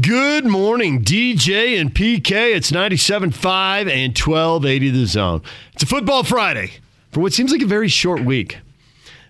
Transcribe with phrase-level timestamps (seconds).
[0.00, 2.56] Good morning, DJ and PK.
[2.56, 5.42] It's 97.5 and 1280 the zone.
[5.74, 6.72] It's a football Friday
[7.12, 8.58] for what seems like a very short week.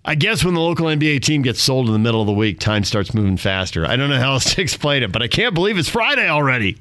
[0.06, 2.60] I guess when the local NBA team gets sold in the middle of the week,
[2.60, 3.84] time starts moving faster.
[3.84, 6.78] I don't know how else to explain it, but I can't believe it's Friday already.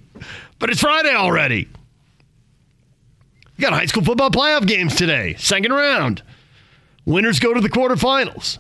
[0.60, 1.68] But it's Friday already.
[3.58, 6.22] We got high school football playoff games today, second round.
[7.06, 8.60] Winners go to the quarterfinals.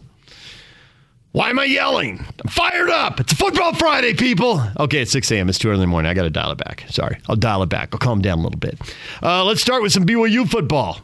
[1.33, 2.23] Why am I yelling?
[2.43, 3.19] I'm fired up.
[3.19, 4.61] It's a football Friday, people.
[4.79, 5.49] Okay, it's 6 a.m.
[5.49, 6.07] It's too early in the morning.
[6.11, 6.85] I got to dial it back.
[6.89, 7.17] Sorry.
[7.27, 7.89] I'll dial it back.
[7.91, 8.79] I'll calm down a little bit.
[9.21, 10.99] Uh, let's start with some BYU football.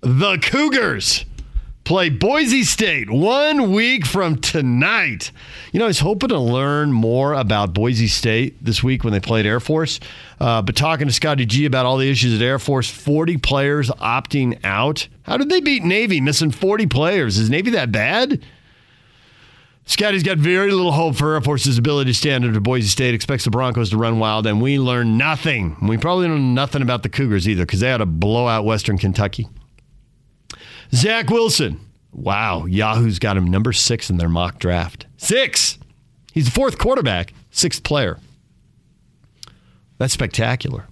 [0.00, 1.26] The Cougars
[1.84, 5.30] play Boise State one week from tonight.
[5.72, 9.20] You know, I was hoping to learn more about Boise State this week when they
[9.20, 10.00] played Air Force.
[10.40, 13.90] Uh, but talking to Scotty G about all the issues at Air Force, 40 players
[13.90, 15.08] opting out.
[15.24, 17.36] How did they beat Navy missing 40 players?
[17.36, 18.42] Is Navy that bad?
[19.84, 23.44] Scotty's got very little hope for Air Force's ability to stand under Boise State, expects
[23.44, 25.76] the Broncos to run wild, and we learn nothing.
[25.86, 28.96] We probably know nothing about the Cougars either because they had to blow out Western
[28.96, 29.48] Kentucky.
[30.94, 31.80] Zach Wilson.
[32.12, 35.06] Wow, Yahoo's got him number six in their mock draft.
[35.16, 35.78] Six!
[36.32, 38.18] He's the fourth quarterback, sixth player.
[39.98, 40.86] That's spectacular.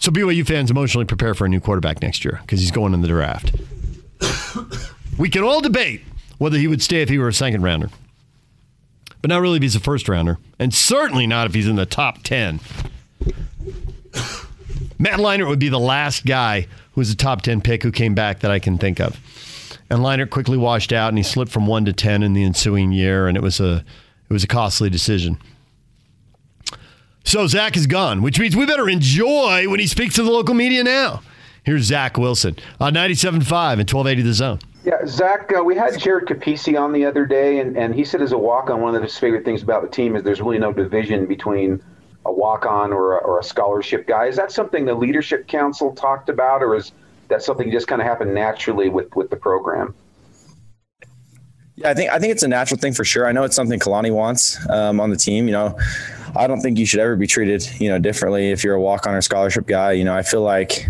[0.00, 3.02] So BYU fans emotionally prepare for a new quarterback next year because he's going in
[3.02, 3.54] the draft.
[5.18, 6.02] we can all debate
[6.38, 7.90] whether he would stay if he were a second rounder.
[9.20, 11.86] But not really if he's a first rounder, and certainly not if he's in the
[11.86, 12.60] top 10.
[14.98, 18.14] Matt Leinart would be the last guy who was a top 10 pick who came
[18.14, 19.18] back that I can think of.
[19.90, 22.92] And Leinart quickly washed out and he slipped from 1 to 10 in the ensuing
[22.92, 23.84] year and it was a
[24.28, 25.38] it was a costly decision.
[27.24, 30.54] So Zach is gone, which means we better enjoy when he speaks to the local
[30.54, 31.22] media now.
[31.64, 34.58] Here's Zach Wilson on 97.5 and 1280 The Zone.
[34.84, 38.22] Yeah, Zach, uh, we had Jared Kapisi on the other day, and, and he said
[38.22, 40.58] as a walk on, one of his favorite things about the team is there's really
[40.58, 41.82] no division between
[42.24, 44.26] a walk on or, or a scholarship guy.
[44.26, 46.92] Is that something the Leadership Council talked about, or is
[47.28, 49.94] that something just kind of happened naturally with, with the program?
[51.76, 53.26] Yeah, I think I think it's a natural thing for sure.
[53.26, 55.46] I know it's something Kalani wants um, on the team.
[55.46, 55.78] You know,
[56.36, 59.06] I don't think you should ever be treated, you know, differently if you're a walk
[59.06, 59.92] on or scholarship guy.
[59.92, 60.88] You know, I feel like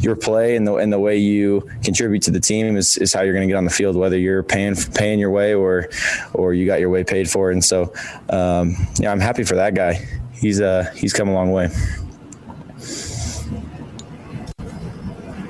[0.00, 3.22] your play and the and the way you contribute to the team is, is how
[3.22, 5.88] you're going to get on the field, whether you're paying paying your way or
[6.32, 7.50] or you got your way paid for.
[7.50, 7.92] And so,
[8.30, 10.06] um, yeah, I'm happy for that guy.
[10.32, 11.68] He's uh he's come a long way.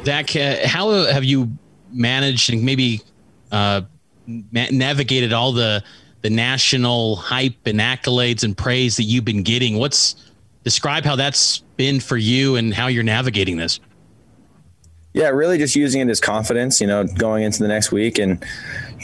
[0.05, 1.51] Zach, uh, how have you
[1.91, 3.01] managed and maybe
[3.51, 3.83] uh,
[4.27, 5.83] navigated all the
[6.25, 9.77] the national hype and accolades and praise that you've been getting?
[9.77, 10.17] What's
[10.65, 13.79] describe how that's been for you and how you're navigating this?
[15.13, 18.43] Yeah, really just using it as confidence, you know, going into the next week and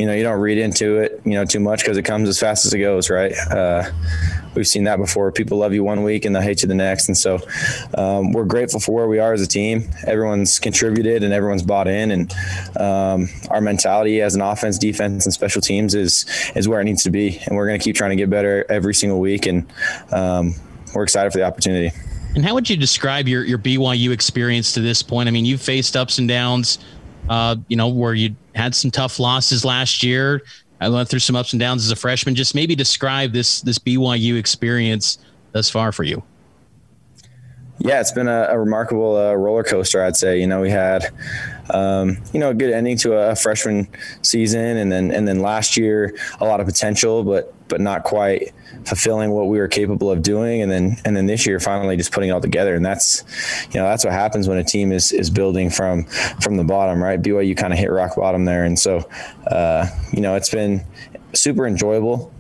[0.01, 2.41] you know, you don't read into it, you know, too much because it comes as
[2.41, 3.37] fast as it goes, right?
[3.51, 3.85] Uh,
[4.55, 5.31] we've seen that before.
[5.31, 7.09] People love you one week and they'll hate you the next.
[7.09, 7.39] And so
[7.99, 9.91] um, we're grateful for where we are as a team.
[10.07, 12.13] Everyone's contributed and everyone's bought in.
[12.13, 12.33] And
[12.79, 16.25] um, our mentality as an offense, defense, and special teams is
[16.55, 17.39] is where it needs to be.
[17.45, 19.45] And we're going to keep trying to get better every single week.
[19.45, 19.71] And
[20.13, 20.55] um,
[20.95, 21.95] we're excited for the opportunity.
[22.35, 25.29] And how would you describe your, your BYU experience to this point?
[25.29, 26.79] I mean, you've faced ups and downs,
[27.31, 30.43] uh, you know, where you had some tough losses last year.
[30.81, 32.35] I went through some ups and downs as a freshman.
[32.35, 35.19] Just maybe describe this this BYU experience
[35.53, 36.23] thus far for you.
[37.83, 40.03] Yeah, it's been a, a remarkable uh, roller coaster.
[40.05, 40.39] I'd say.
[40.39, 41.07] You know, we had
[41.71, 43.89] um, you know a good ending to a freshman
[44.23, 48.53] season, and then and then last year a lot of potential, but but not quite
[48.85, 52.13] fulfilling what we were capable of doing and then and then this year finally just
[52.13, 53.25] putting it all together and that's
[53.73, 56.05] you know that's what happens when a team is is building from
[56.41, 58.99] from the bottom right BYU kind of hit rock bottom there and so
[59.49, 60.85] uh, you know it's been
[61.35, 62.33] super enjoyable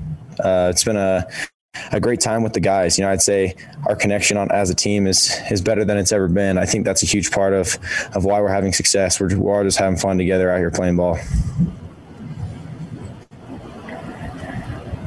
[0.42, 1.26] uh, it's been a
[1.92, 2.98] a great time with the guys.
[2.98, 3.54] You know, I'd say
[3.86, 6.58] our connection on as a team is is better than it's ever been.
[6.58, 7.78] I think that's a huge part of
[8.14, 9.20] of why we're having success.
[9.20, 11.18] We're, we're all just having fun together out here playing ball.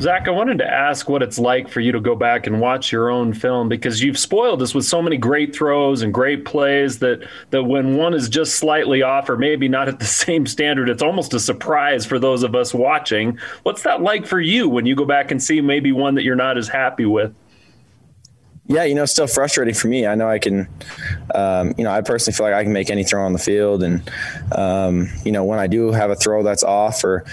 [0.04, 2.92] Zach, I wanted to ask what it's like for you to go back and watch
[2.92, 7.00] your own film because you've spoiled us with so many great throws and great plays
[7.00, 10.90] that that when one is just slightly off or maybe not at the same standard,
[10.90, 13.40] it's almost a surprise for those of us watching.
[13.64, 16.36] What's that like for you when you go back and see maybe one that you're
[16.36, 17.34] not as happy with?
[18.68, 20.06] Yeah, you know, still frustrating for me.
[20.06, 20.68] I know I can,
[21.34, 23.84] um, you know, I personally feel like I can make any throw on the field,
[23.84, 24.10] and
[24.52, 27.26] um, you know, when I do have a throw that's off or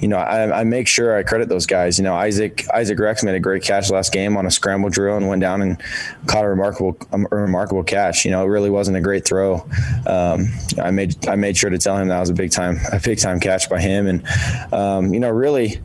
[0.00, 1.98] you know, I, I, make sure I credit those guys.
[1.98, 5.16] You know, Isaac Isaac Rex made a great catch last game on a scramble drill
[5.16, 5.80] and went down and
[6.26, 8.24] caught a remarkable a remarkable catch.
[8.24, 9.66] You know, it really wasn't a great throw.
[10.06, 10.48] Um,
[10.82, 13.18] I made I made sure to tell him that was a big time a big
[13.18, 15.80] time catch by him, and um, you know, really,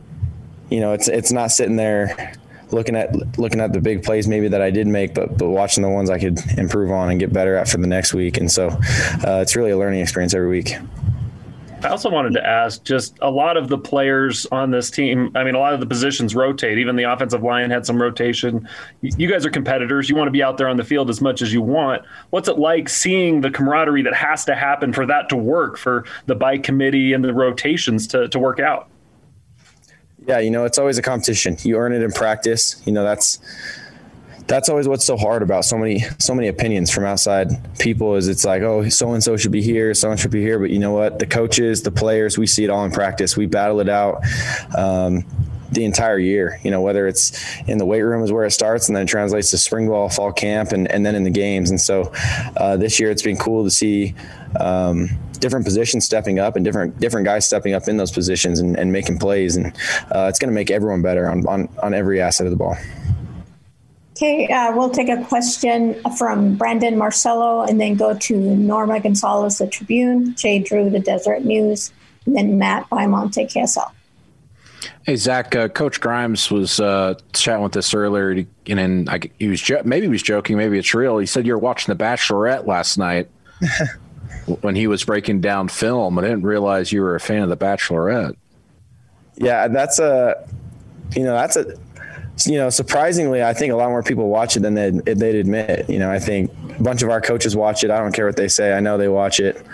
[0.70, 2.34] you know, it's it's not sitting there
[2.72, 5.82] looking at looking at the big plays maybe that I did make, but but watching
[5.82, 8.38] the ones I could improve on and get better at for the next week.
[8.38, 10.74] And so uh, it's really a learning experience every week.
[11.82, 15.30] I also wanted to ask just a lot of the players on this team.
[15.34, 16.78] I mean, a lot of the positions rotate.
[16.78, 18.66] Even the offensive line had some rotation.
[19.02, 20.08] You guys are competitors.
[20.08, 22.02] You want to be out there on the field as much as you want.
[22.30, 26.04] What's it like seeing the camaraderie that has to happen for that to work, for
[26.24, 28.88] the bike committee and the rotations to, to work out?
[30.26, 31.56] Yeah, you know, it's always a competition.
[31.62, 32.82] You earn it in practice.
[32.86, 33.38] You know, that's
[34.46, 37.48] that's always what's so hard about so many so many opinions from outside
[37.78, 40.40] people is it's like oh so and so should be here so and should be
[40.40, 40.58] here.
[40.58, 41.18] But you know what?
[41.18, 43.36] The coaches the players we see it all in practice.
[43.36, 44.22] We battle it out
[44.76, 45.24] um,
[45.72, 48.88] the entire year you know whether it's in the weight room is where it starts
[48.88, 51.70] and then it translates to spring ball fall camp and, and then in the games.
[51.70, 52.12] And so
[52.56, 54.14] uh, this year it's been cool to see
[54.60, 55.08] um,
[55.40, 58.92] different positions stepping up and different different guys stepping up in those positions and, and
[58.92, 59.56] making plays.
[59.56, 59.66] And
[60.14, 62.76] uh, it's going to make everyone better on, on on every asset of the ball
[64.16, 69.58] Okay, uh, we'll take a question from Brandon Marcello and then go to Norma Gonzalez,
[69.58, 71.92] the Tribune, Jay Drew, the Deseret News,
[72.24, 73.90] and then Matt by Monte KSL.
[75.04, 79.48] Hey Zach, uh, Coach Grimes was uh, chatting with us earlier, and then I, he
[79.48, 81.18] was jo- maybe he was joking, maybe it's real.
[81.18, 83.28] He said you were watching The Bachelorette last night
[84.62, 86.18] when he was breaking down film.
[86.18, 88.34] I didn't realize you were a fan of The Bachelorette.
[89.36, 90.48] Yeah, that's a,
[91.14, 91.76] you know, that's a
[92.44, 95.88] you know, surprisingly, I think a lot more people watch it than they'd, they'd admit.
[95.88, 97.90] You know, I think a bunch of our coaches watch it.
[97.90, 98.74] I don't care what they say.
[98.74, 99.64] I know they watch it.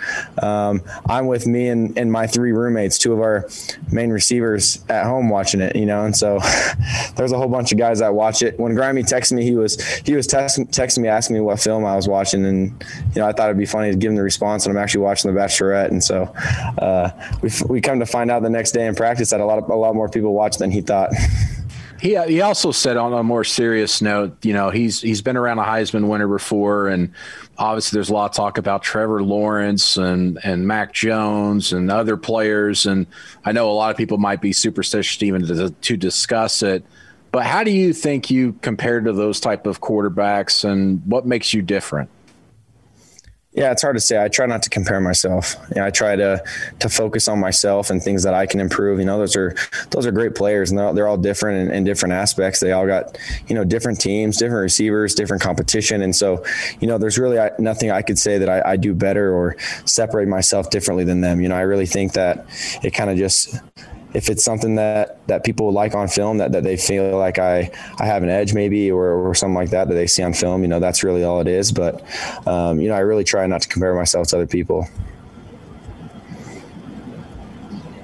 [0.40, 3.48] Um, I'm with me and, and my three roommates, two of our
[3.90, 6.38] main receivers at home watching it, you know, and so
[7.16, 8.58] there's a whole bunch of guys that watch it.
[8.60, 11.84] When Grimy texted me, he was, he was text, texting me, asking me what film
[11.84, 12.44] I was watching.
[12.44, 14.82] And, you know, I thought it'd be funny to give him the response and I'm
[14.82, 15.90] actually watching The Bachelorette.
[15.90, 16.24] And so
[16.78, 17.10] uh,
[17.42, 19.68] we, we come to find out the next day in practice that a lot of,
[19.68, 21.10] a lot more people watch than he thought.
[22.02, 25.60] He he also said on a more serious note, you know, he's he's been around
[25.60, 27.12] a Heisman winner before, and
[27.58, 32.16] obviously there's a lot of talk about Trevor Lawrence and and Mac Jones and other
[32.16, 33.06] players, and
[33.44, 36.84] I know a lot of people might be superstitious even to, to discuss it.
[37.30, 41.54] But how do you think you compare to those type of quarterbacks, and what makes
[41.54, 42.10] you different?
[43.54, 44.22] Yeah, it's hard to say.
[44.22, 45.56] I try not to compare myself.
[45.74, 46.42] You know, I try to
[46.78, 48.98] to focus on myself and things that I can improve.
[48.98, 49.54] You know, those are
[49.90, 52.60] those are great players, and they're, all different in, in, different aspects.
[52.60, 53.18] They all got
[53.48, 56.42] you know different teams, different receivers, different competition, and so
[56.80, 60.28] you know, there's really nothing I could say that I, I do better or separate
[60.28, 61.42] myself differently than them.
[61.42, 62.46] You know, I really think that
[62.82, 63.54] it kind of just
[64.14, 67.70] if it's something that that people like on film that, that they feel like I
[67.98, 70.62] I have an edge maybe or, or something like that that they see on film
[70.62, 71.72] you know that's really all it is.
[71.72, 72.02] But
[72.46, 74.86] um, you know I really try not to compare myself to other people.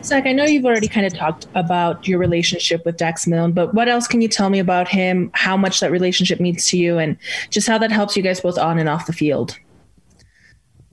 [0.08, 3.74] Zach, I know you've already kind of talked about your relationship with Dax Milne, but
[3.74, 6.96] what else can you tell me about him, how much that relationship means to you,
[6.96, 7.18] and
[7.50, 9.58] just how that helps you guys both on and off the field?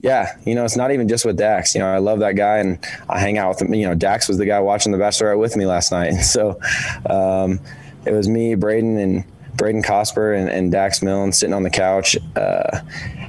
[0.00, 1.74] Yeah, you know, it's not even just with Dax.
[1.74, 2.78] You know, I love that guy and
[3.08, 3.74] I hang out with him.
[3.74, 6.14] You know, Dax was the guy watching The Bachelorette with me last night.
[6.22, 6.60] So
[7.08, 7.60] um,
[8.04, 12.16] it was me, Braden, and Braden Cosper and, and Dax Milne sitting on the couch,
[12.36, 12.80] uh,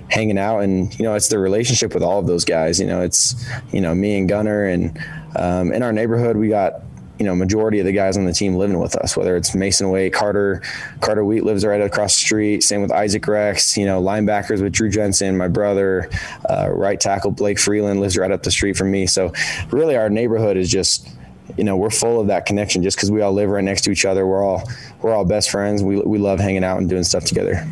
[0.09, 0.59] hanging out.
[0.59, 2.79] And, you know, it's the relationship with all of those guys.
[2.79, 3.35] You know, it's,
[3.71, 4.65] you know, me and Gunner.
[4.65, 4.99] And
[5.37, 6.81] um, in our neighborhood, we got
[7.19, 9.89] you know majority of the guys on the team living with us whether it's Masen
[9.89, 10.61] Wake carter
[11.01, 12.63] carter wheat lives right across the street.
[12.63, 16.09] Same with isaac rex you know linebackers with drew jensen my brother
[16.49, 19.07] uh, right tackle blake freeland lives right up the street from me.
[19.07, 19.33] So
[19.71, 21.07] really our neighborhood is just
[21.57, 23.91] you know we're full of that connection just because we all live right next to
[23.91, 24.25] each other.
[24.27, 24.69] We're all
[25.01, 25.83] we're all best friends.
[25.83, 27.65] We, we love hanging out and doing stuff together.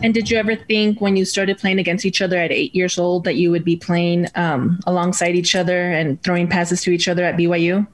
[0.00, 2.98] And did you ever think when you started playing against each other at eight years
[2.98, 7.08] old that you would be playing um, alongside each other and throwing passes to each
[7.08, 7.86] other at BYU?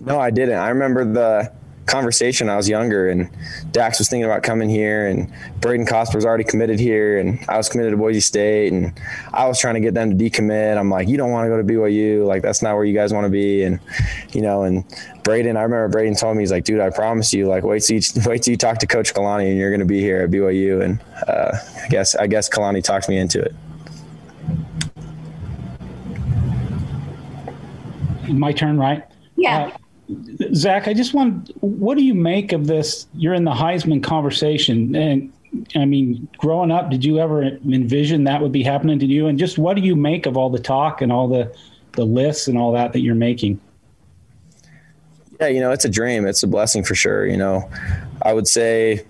[0.00, 0.58] No, I didn't.
[0.58, 1.52] I remember the
[1.88, 2.48] conversation.
[2.48, 3.28] I was younger, and
[3.72, 7.56] Dax was thinking about coming here, and Braden Cosper was already committed here, and I
[7.56, 8.92] was committed to Boise State, and
[9.32, 10.76] I was trying to get them to decommit.
[10.78, 13.12] I'm like, you don't want to go to BYU, like that's not where you guys
[13.12, 13.80] want to be, and
[14.30, 14.84] you know, and
[15.24, 17.96] Braden, I remember Braden told me he's like, dude, I promise you, like, wait till
[17.96, 20.30] you wait till you talk to Coach Kalani, and you're going to be here at
[20.30, 23.54] BYU, and uh, I guess I guess Kalani talked me into it.
[28.28, 29.04] My turn, right?
[29.38, 29.72] Yeah.
[30.10, 33.06] Uh, Zach, I just want, what do you make of this?
[33.14, 34.94] You're in the Heisman conversation.
[34.96, 35.32] And
[35.76, 39.26] I mean, growing up, did you ever envision that would be happening to you?
[39.26, 41.54] And just what do you make of all the talk and all the,
[41.92, 43.60] the lists and all that that you're making?
[45.40, 46.26] Yeah, you know, it's a dream.
[46.26, 47.26] It's a blessing for sure.
[47.26, 47.70] You know,
[48.22, 49.04] I would say,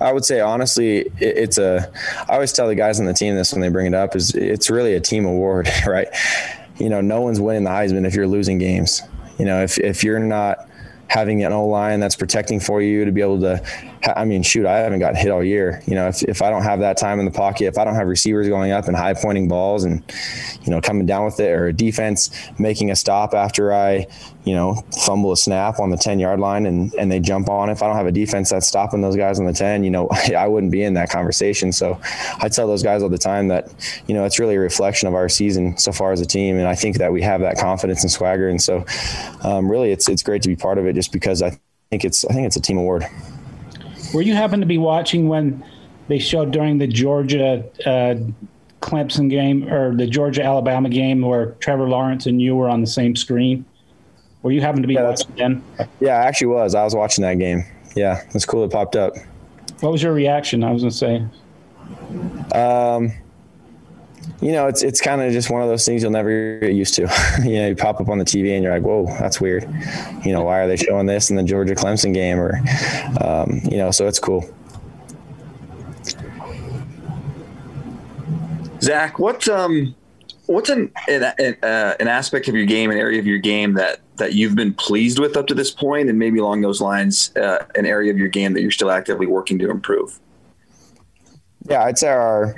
[0.00, 1.90] I would say honestly, it, it's a.
[2.28, 4.34] I always tell the guys on the team this when they bring it up is
[4.34, 6.08] it's really a team award, right?
[6.78, 9.02] You know, no one's winning the Heisman if you're losing games.
[9.38, 10.68] You know, if if you're not
[11.08, 13.62] having an O line that's protecting for you to be able to.
[14.04, 15.80] I mean, shoot, I haven't gotten hit all year.
[15.86, 17.94] You know, if, if I don't have that time in the pocket, if I don't
[17.94, 20.02] have receivers going up and high pointing balls and,
[20.62, 24.08] you know, coming down with it, or a defense making a stop after I,
[24.44, 24.74] you know,
[25.06, 27.70] fumble a snap on the 10 yard line and, and they jump on.
[27.70, 30.08] If I don't have a defense that's stopping those guys on the 10, you know,
[30.36, 31.70] I wouldn't be in that conversation.
[31.70, 32.00] So
[32.40, 33.72] I tell those guys all the time that,
[34.08, 36.56] you know, it's really a reflection of our season so far as a team.
[36.58, 38.48] And I think that we have that confidence and swagger.
[38.48, 38.84] And so
[39.42, 41.56] um, really it's, it's great to be part of it just because I
[41.90, 43.06] think it's, I think it's a team award.
[44.12, 45.64] Were you happen to be watching when
[46.08, 48.16] they showed during the Georgia uh,
[48.80, 52.86] Clemson game or the Georgia Alabama game where Trevor Lawrence and you were on the
[52.86, 53.64] same screen?
[54.42, 55.64] Were you happen to be yeah, watching then?
[56.00, 56.74] Yeah, I actually was.
[56.74, 57.64] I was watching that game.
[57.94, 58.64] Yeah, it's cool.
[58.64, 59.14] It popped up.
[59.80, 60.64] What was your reaction?
[60.64, 61.24] I was gonna say.
[62.54, 63.12] Um,
[64.40, 66.94] you know, it's it's kind of just one of those things you'll never get used
[66.94, 67.02] to.
[67.44, 69.62] you know, you pop up on the TV and you're like, "Whoa, that's weird."
[70.24, 72.40] You know, why are they showing this in the Georgia Clemson game?
[72.40, 72.60] Or,
[73.20, 74.44] um, you know, so it's cool.
[78.80, 79.94] Zach, what um,
[80.46, 84.00] what's an an, uh, an aspect of your game, an area of your game that
[84.16, 87.64] that you've been pleased with up to this point, and maybe along those lines, uh,
[87.76, 90.18] an area of your game that you're still actively working to improve?
[91.68, 92.56] Yeah, I'd say our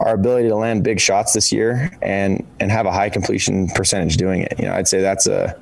[0.00, 4.16] our ability to land big shots this year and and have a high completion percentage
[4.16, 4.54] doing it.
[4.58, 5.58] You know, I'd say that's a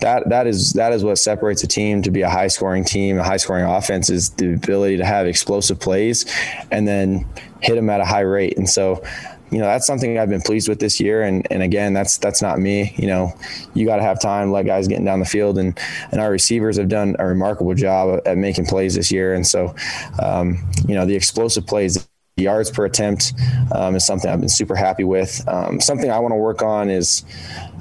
[0.00, 3.18] that that is that is what separates a team to be a high scoring team,
[3.18, 6.26] a high scoring offense is the ability to have explosive plays
[6.70, 7.26] and then
[7.60, 8.56] hit them at a high rate.
[8.56, 9.02] And so
[9.50, 12.42] you know that's something I've been pleased with this year, and and again that's that's
[12.42, 12.94] not me.
[12.96, 13.32] You know,
[13.74, 15.78] you got to have time, let guys getting down the field, and
[16.10, 19.74] and our receivers have done a remarkable job at making plays this year, and so
[20.20, 20.58] um,
[20.88, 22.08] you know the explosive plays
[22.38, 23.32] yards per attempt
[23.72, 25.42] um, is something I've been super happy with.
[25.48, 27.24] Um, something I want to work on is,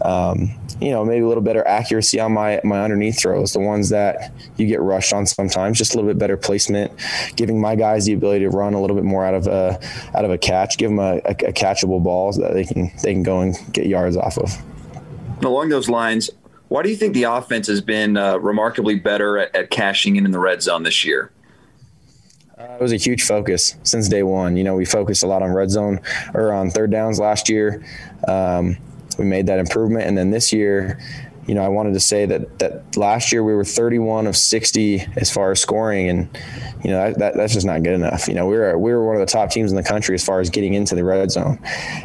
[0.01, 3.89] um, you know, maybe a little better accuracy on my my underneath throws, the ones
[3.89, 5.77] that you get rushed on sometimes.
[5.77, 6.93] Just a little bit better placement,
[7.35, 9.77] giving my guys the ability to run a little bit more out of a
[10.15, 12.89] out of a catch, give them a, a, a catchable ball so that they can
[13.03, 14.57] they can go and get yards off of.
[15.43, 16.29] Along those lines,
[16.69, 20.25] why do you think the offense has been uh, remarkably better at, at cashing in
[20.25, 21.29] in the red zone this year?
[22.57, 24.55] Uh, it was a huge focus since day one.
[24.55, 25.99] You know, we focused a lot on red zone
[26.33, 27.83] or on third downs last year.
[28.27, 28.77] Um,
[29.17, 30.99] we made that improvement, and then this year,
[31.47, 35.05] you know, I wanted to say that that last year we were 31 of 60
[35.15, 36.37] as far as scoring, and
[36.83, 38.27] you know that, that, that's just not good enough.
[38.27, 40.25] You know, we were we were one of the top teams in the country as
[40.25, 41.59] far as getting into the red zone,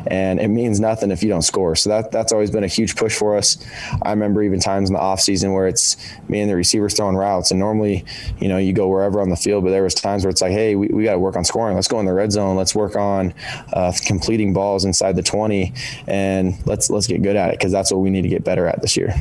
[0.06, 1.74] and it means nothing if you don't score.
[1.74, 3.56] So that that's always been a huge push for us.
[4.02, 5.96] I remember even times in the off season where it's
[6.28, 8.04] me and the receivers throwing routes, and normally,
[8.40, 10.52] you know, you go wherever on the field, but there was times where it's like,
[10.52, 11.76] hey, we, we got to work on scoring.
[11.76, 12.56] Let's go in the red zone.
[12.56, 13.32] Let's work on
[13.72, 15.72] uh, completing balls inside the 20,
[16.06, 18.66] and let's let's get good at it because that's what we need to get better
[18.66, 19.14] at this year.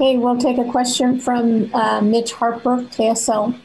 [0.00, 3.58] Okay, we'll take a question from uh, Mitch Harper, KSL.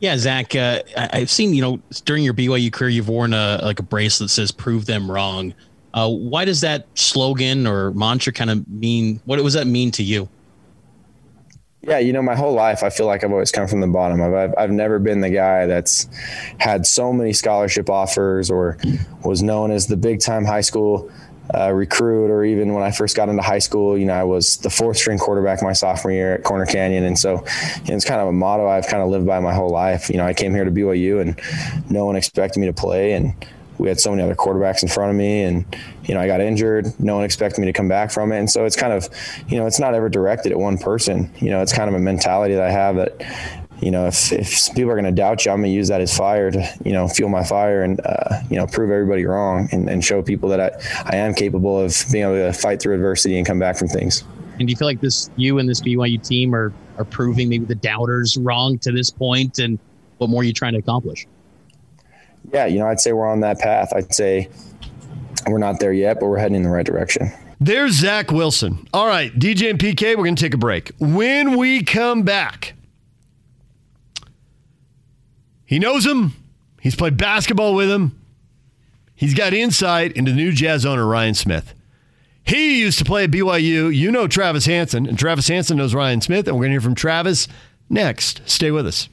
[0.00, 3.78] Yeah, Zach, uh, I've seen you know during your BYU career, you've worn a like
[3.78, 5.52] a bracelet that says "Prove them wrong."
[5.92, 9.20] Uh, why does that slogan or mantra kind of mean?
[9.26, 10.26] What does that mean to you?
[11.82, 14.22] Yeah, you know, my whole life, I feel like I've always come from the bottom.
[14.22, 16.08] I've, I've, I've never been the guy that's
[16.58, 18.78] had so many scholarship offers or
[19.22, 21.10] was known as the big time high school
[21.54, 24.56] uh, recruit or even when I first got into high school, you know, I was
[24.58, 27.04] the fourth string quarterback my sophomore year at Corner Canyon.
[27.04, 29.54] And so you know, it's kind of a motto I've kind of lived by my
[29.54, 30.08] whole life.
[30.08, 31.40] You know, I came here to BYU and
[31.90, 33.12] no one expected me to play.
[33.12, 33.34] And
[33.78, 35.64] we had so many other quarterbacks in front of me and,
[36.04, 36.98] you know, I got injured.
[36.98, 38.38] No one expected me to come back from it.
[38.38, 39.08] And so it's kind of,
[39.48, 41.30] you know, it's not ever directed at one person.
[41.38, 43.22] You know, it's kind of a mentality that I have that,
[43.80, 46.00] you know, if, if people are going to doubt you, I'm going to use that
[46.00, 49.68] as fire to, you know, fuel my fire and, uh, you know, prove everybody wrong
[49.72, 50.70] and, and show people that I,
[51.04, 54.24] I am capable of being able to fight through adversity and come back from things.
[54.58, 57.66] And do you feel like this, you and this BYU team are, are proving maybe
[57.66, 59.78] the doubters wrong to this point and
[60.18, 61.26] what more are you trying to accomplish?
[62.52, 63.92] Yeah, you know, I'd say we're on that path.
[63.94, 64.48] I'd say
[65.46, 67.30] we're not there yet, but we're heading in the right direction.
[67.60, 68.86] There's Zach Wilson.
[68.92, 70.92] All right, DJ and PK, we're going to take a break.
[70.98, 72.75] When we come back,
[75.66, 76.32] he knows him.
[76.80, 78.18] He's played basketball with him.
[79.14, 81.74] He's got insight into the new Jazz owner Ryan Smith.
[82.44, 83.94] He used to play at BYU.
[83.94, 86.80] You know Travis Hansen, and Travis Hansen knows Ryan Smith, and we're going to hear
[86.80, 87.48] from Travis
[87.90, 88.40] next.
[88.46, 89.08] Stay with us.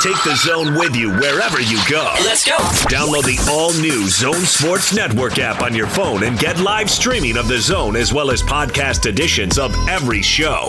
[0.00, 2.12] Take the zone with you wherever you go.
[2.20, 2.56] Let's go.
[2.88, 7.36] Download the all new Zone Sports Network app on your phone and get live streaming
[7.36, 10.68] of the zone as well as podcast editions of every show.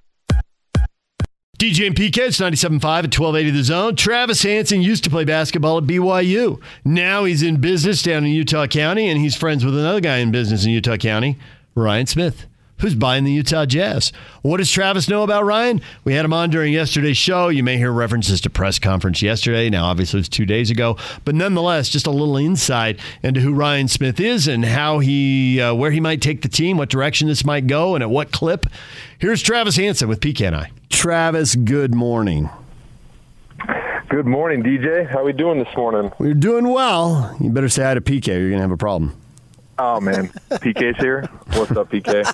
[1.61, 3.95] DJ and PK, it's 97.5 at 1280 The Zone.
[3.95, 6.59] Travis Hansen used to play basketball at BYU.
[6.83, 10.31] Now he's in business down in Utah County, and he's friends with another guy in
[10.31, 11.37] business in Utah County,
[11.75, 12.47] Ryan Smith,
[12.79, 14.11] who's buying the Utah Jazz.
[14.41, 15.81] What does Travis know about Ryan?
[16.03, 17.49] We had him on during yesterday's show.
[17.49, 19.69] You may hear references to press conference yesterday.
[19.69, 23.87] Now, obviously, it's two days ago, but nonetheless, just a little insight into who Ryan
[23.87, 27.45] Smith is and how he, uh, where he might take the team, what direction this
[27.45, 28.65] might go, and at what clip.
[29.19, 30.71] Here's Travis Hansen with PK and I.
[30.91, 32.49] Travis, good morning.
[34.09, 35.09] Good morning, DJ.
[35.09, 36.11] How are we doing this morning?
[36.19, 37.35] We're doing well.
[37.39, 39.15] You better say hi to PK or you're going to have a problem.
[39.79, 40.27] Oh, man.
[40.51, 41.21] PK's here.
[41.53, 42.25] What's up, PK?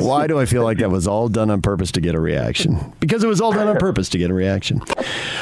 [0.00, 2.92] Why do I feel like that was all done on purpose to get a reaction?
[3.00, 4.82] Because it was all done on purpose to get a reaction.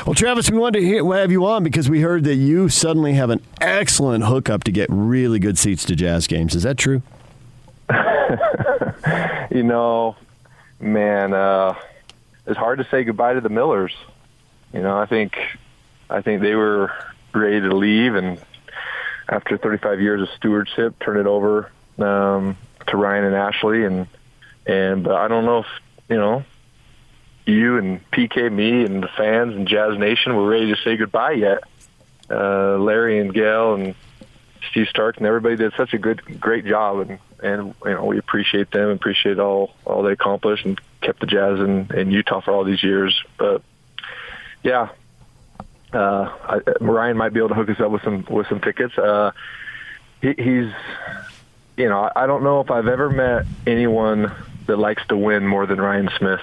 [0.06, 3.12] Well, Travis, we wanted to hear, have you on because we heard that you suddenly
[3.14, 6.54] have an excellent hookup to get really good seats to jazz games.
[6.54, 7.02] Is that true?
[9.50, 10.16] you know,
[10.84, 11.74] man, uh,
[12.46, 13.94] it's hard to say goodbye to the Millers.
[14.72, 15.36] You know, I think,
[16.10, 16.92] I think they were
[17.32, 18.38] ready to leave, and
[19.28, 24.06] after 35 years of stewardship, turn it over um, to Ryan and Ashley, and
[24.66, 25.66] and but I don't know if
[26.08, 26.44] you know
[27.46, 31.32] you and PK, me, and the fans and Jazz Nation were ready to say goodbye
[31.32, 31.62] yet.
[32.30, 33.94] Uh, Larry and Gail and
[34.70, 38.18] Steve Stark and everybody did such a good, great job, and and you know we
[38.18, 42.52] appreciate them, appreciate all all they accomplished, and kept the Jazz in, in Utah for
[42.52, 43.22] all these years.
[43.38, 43.62] But
[44.62, 44.88] yeah,
[45.92, 48.96] uh, I, Ryan might be able to hook us up with some with some tickets.
[48.96, 49.32] Uh,
[50.22, 50.72] he, he's,
[51.76, 54.32] you know, I don't know if I've ever met anyone
[54.66, 56.40] that likes to win more than Ryan Smith.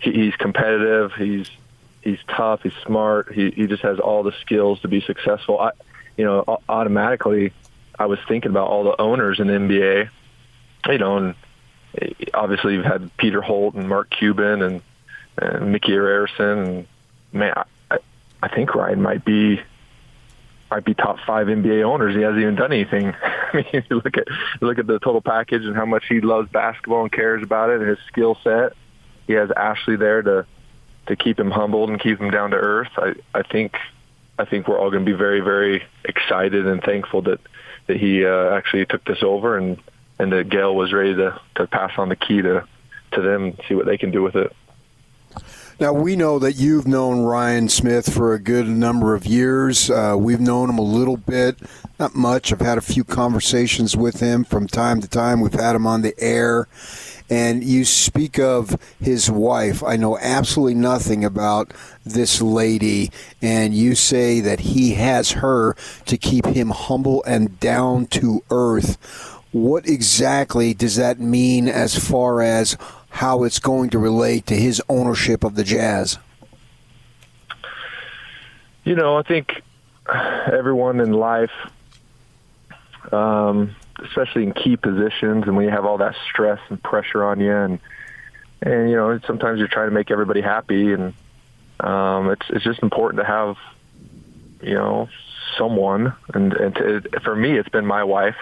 [0.00, 1.12] He, he's competitive.
[1.14, 1.50] He's
[2.00, 2.62] he's tough.
[2.62, 3.32] He's smart.
[3.32, 5.58] He he just has all the skills to be successful.
[5.58, 5.72] I,
[6.16, 7.52] you know, automatically,
[7.98, 10.10] I was thinking about all the owners in the NBA.
[10.86, 11.34] You know, and
[12.34, 14.82] obviously you've had Peter Holt and Mark Cuban and,
[15.36, 16.86] and Micky Arison and
[17.32, 17.54] man,
[17.90, 17.98] I,
[18.42, 19.60] I think Ryan might be
[20.70, 22.14] might be top five NBA owners.
[22.14, 23.14] He hasn't even done anything.
[23.22, 24.28] I mean, you look at
[24.60, 27.70] you look at the total package and how much he loves basketball and cares about
[27.70, 28.74] it and his skill set.
[29.26, 30.46] He has Ashley there to
[31.06, 32.90] to keep him humbled and keep him down to earth.
[32.96, 33.76] I I think
[34.38, 37.40] I think we're all going to be very very excited and thankful that
[37.86, 39.78] that he uh, actually took this over and
[40.18, 42.66] and that Gail was ready to to pass on the key to
[43.12, 44.54] to them see what they can do with it.
[45.80, 49.88] Now, we know that you've known Ryan Smith for a good number of years.
[49.88, 51.56] Uh, we've known him a little bit,
[52.00, 52.52] not much.
[52.52, 55.40] I've had a few conversations with him from time to time.
[55.40, 56.66] We've had him on the air.
[57.30, 59.84] And you speak of his wife.
[59.84, 61.72] I know absolutely nothing about
[62.04, 63.12] this lady.
[63.40, 65.76] And you say that he has her
[66.06, 69.37] to keep him humble and down to earth.
[69.52, 72.76] What exactly does that mean as far as
[73.10, 76.18] how it's going to relate to his ownership of the Jazz?
[78.84, 79.62] You know, I think
[80.52, 81.50] everyone in life,
[83.12, 87.40] um, especially in key positions, and when you have all that stress and pressure on
[87.40, 87.78] you, and
[88.62, 91.14] and you know, sometimes you're trying to make everybody happy, and
[91.80, 93.56] um, it's it's just important to have,
[94.62, 95.08] you know,
[95.56, 98.36] someone, and and to, for me, it's been my wife,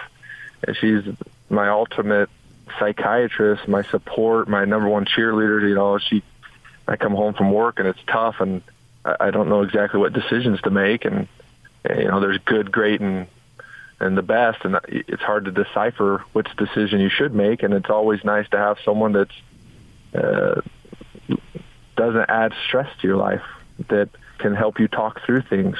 [0.79, 1.03] she's
[1.49, 2.29] my ultimate
[2.79, 5.67] psychiatrist, my support, my number one cheerleader.
[5.67, 6.23] You know, she,
[6.87, 8.61] I come home from work and it's tough, and
[9.05, 11.27] I, I don't know exactly what decisions to make, and,
[11.89, 13.27] you know, there's good, great, and
[13.99, 17.63] and the best, and it's hard to decipher which decision you should make.
[17.63, 19.33] And it's always nice to have someone that's
[20.13, 20.61] uh,
[21.95, 23.41] doesn't add stress to your life,
[23.89, 25.77] that can help you talk through things,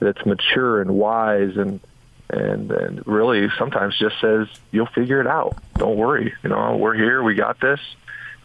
[0.00, 1.80] that's mature and wise and
[2.30, 5.56] and, and really sometimes just says you'll figure it out.
[5.76, 6.34] Don't worry.
[6.42, 7.22] You know, we're here.
[7.22, 7.80] We got this.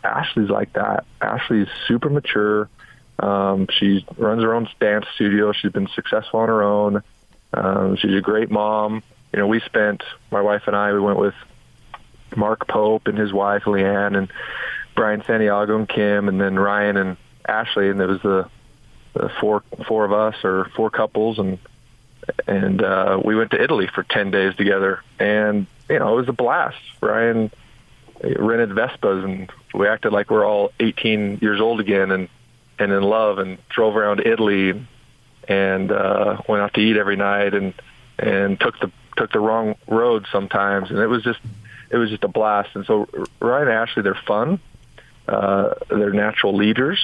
[0.03, 1.05] Ashley's like that.
[1.21, 2.69] Ashley's super mature.
[3.19, 5.51] Um, she runs her own dance studio.
[5.53, 7.03] She's been successful on her own.
[7.53, 9.03] Um, she's a great mom.
[9.33, 10.91] You know, we spent my wife and I.
[10.93, 11.35] We went with
[12.35, 14.31] Mark Pope and his wife Leanne and
[14.95, 17.17] Brian Santiago and Kim, and then Ryan and
[17.47, 18.49] Ashley, and it was the,
[19.13, 21.59] the four four of us or four couples, and
[22.47, 26.29] and uh, we went to Italy for ten days together, and you know it was
[26.29, 26.77] a blast.
[27.01, 27.51] Ryan
[28.23, 32.29] rented Vespas, and we acted like we're all 18 years old again, and
[32.79, 34.85] and in love, and drove around Italy,
[35.47, 37.73] and uh, went out to eat every night, and
[38.17, 41.39] and took the took the wrong road sometimes, and it was just
[41.89, 42.69] it was just a blast.
[42.75, 43.07] And so
[43.39, 44.59] Ryan and Ashley, they're fun,
[45.27, 46.99] uh, they're natural leaders,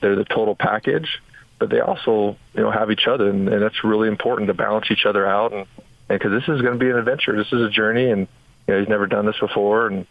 [0.00, 1.20] they're the total package,
[1.58, 4.90] but they also you know have each other, and, and that's really important to balance
[4.90, 5.66] each other out, and
[6.08, 8.28] because this is going to be an adventure, this is a journey, and
[8.66, 10.06] you know he's never done this before, and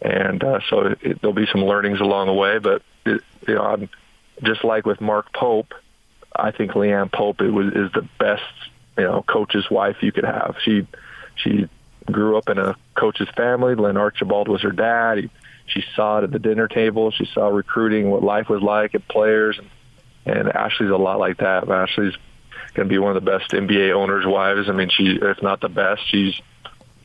[0.00, 3.62] and uh, so it, there'll be some learnings along the way, but it, you know
[3.62, 3.88] I'm
[4.42, 5.74] just like with Mark Pope.
[6.34, 8.42] I think Leanne Pope it was, is the best
[8.96, 10.56] you know coach's wife you could have.
[10.64, 10.86] She
[11.36, 11.68] she
[12.10, 13.74] grew up in a coach's family.
[13.74, 15.18] Lynn Archibald was her dad.
[15.18, 15.30] He,
[15.66, 17.10] she saw it at the dinner table.
[17.10, 19.58] She saw recruiting, what life was like, and players.
[19.58, 19.68] And,
[20.26, 21.68] and Ashley's a lot like that.
[21.68, 22.14] Ashley's
[22.74, 24.68] going to be one of the best NBA owners' wives.
[24.68, 26.40] I mean, she if not the best, she's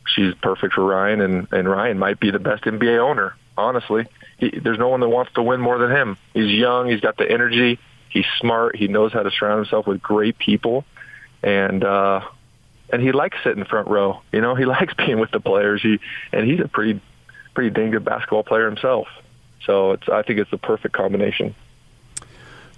[0.07, 3.35] she's perfect for Ryan, and and Ryan might be the best NBA owner.
[3.57, 4.05] Honestly,
[4.37, 6.17] he, there's no one that wants to win more than him.
[6.33, 6.89] He's young.
[6.89, 7.79] He's got the energy.
[8.09, 8.75] He's smart.
[8.75, 10.85] He knows how to surround himself with great people,
[11.43, 12.21] and uh,
[12.91, 14.21] and he likes sitting front row.
[14.31, 15.81] You know, he likes being with the players.
[15.81, 15.99] He
[16.31, 17.01] and he's a pretty
[17.53, 19.07] pretty dang good basketball player himself.
[19.65, 21.55] So it's I think it's the perfect combination.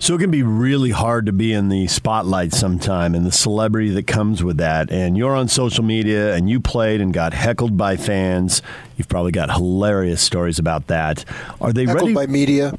[0.02, 3.90] So it can be really hard to be in the spotlight sometime and the celebrity
[3.92, 4.90] that comes with that.
[4.90, 8.62] And you're on social media and you played and got heckled by fans.
[8.96, 11.26] You've probably got hilarious stories about that.
[11.60, 12.74] Are they Heckled ready by media?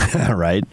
[0.14, 0.64] right.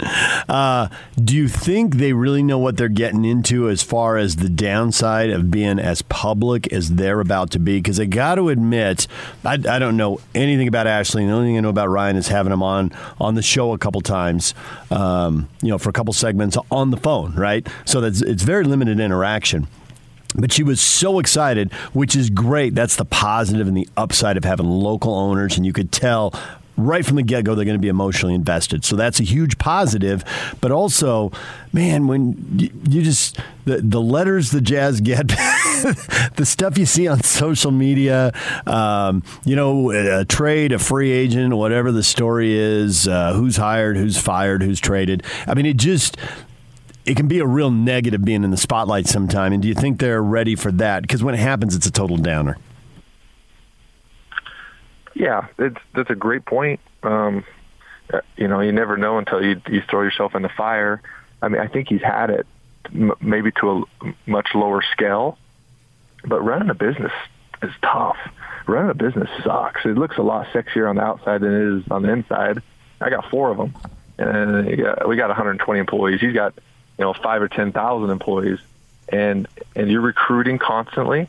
[0.48, 0.88] Uh,
[1.22, 5.30] do you think they really know what they're getting into as far as the downside
[5.30, 7.78] of being as public as they're about to be?
[7.78, 9.08] Because I got to admit,
[9.44, 11.26] I, I, don't know anything about Ashley.
[11.26, 13.78] The only thing I know about Ryan is having him on on the show a
[13.78, 14.54] couple times,
[14.90, 17.68] um, you know, for a couple segments on the phone, right?
[17.84, 19.68] So that's it's very limited interaction.
[20.36, 22.76] But she was so excited, which is great.
[22.76, 25.58] That's the positive and the upside of having local owners.
[25.58, 26.34] And you could tell
[26.86, 28.84] right from the get go, they're going to be emotionally invested.
[28.86, 30.24] So that's a huge positive.
[30.62, 31.32] But also,
[31.74, 35.28] man, when you, you just, the, the letters the Jazz get,
[36.36, 38.32] the stuff you see on social media,
[38.66, 43.98] um, you know, a trade, a free agent, whatever the story is, uh, who's hired,
[43.98, 45.24] who's fired, who's traded.
[45.48, 46.18] I mean, it just,
[47.06, 49.54] it can be a real negative being in the spotlight sometime.
[49.54, 51.02] And do you think they're ready for that?
[51.02, 52.58] Because when it happens, it's a total downer.
[55.20, 56.80] Yeah, it's that's a great point.
[57.04, 57.44] Um,
[58.38, 61.02] you know, you never know until you you throw yourself in the fire.
[61.42, 62.48] I mean, I think he's had it
[62.86, 65.38] m- maybe to a much lower scale,
[66.26, 67.12] but running a business
[67.62, 68.18] is tough.
[68.66, 69.86] Running a business sucks.
[69.86, 72.64] It looks a lot sexier on the outside than it is on the inside.
[73.02, 73.76] I got four of them,
[74.18, 76.22] and got, we got 120 employees.
[76.22, 76.54] He's got
[76.98, 78.60] you know five or ten thousand employees,
[79.10, 81.28] and and you're recruiting constantly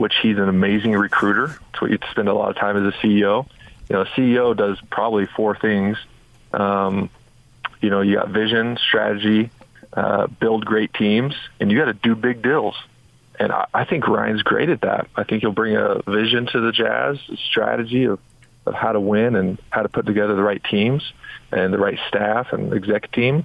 [0.00, 1.48] which he's an amazing recruiter.
[1.48, 3.46] That's what you spend a lot of time as a CEO.
[3.88, 5.98] You know, a CEO does probably four things.
[6.54, 7.10] Um,
[7.82, 9.50] you know, you got vision, strategy,
[9.92, 12.76] uh, build great teams, and you got to do big deals.
[13.38, 15.08] And I, I think Ryan's great at that.
[15.16, 18.20] I think he'll bring a vision to the Jazz, a strategy of,
[18.64, 21.02] of how to win and how to put together the right teams
[21.52, 23.44] and the right staff and exec team.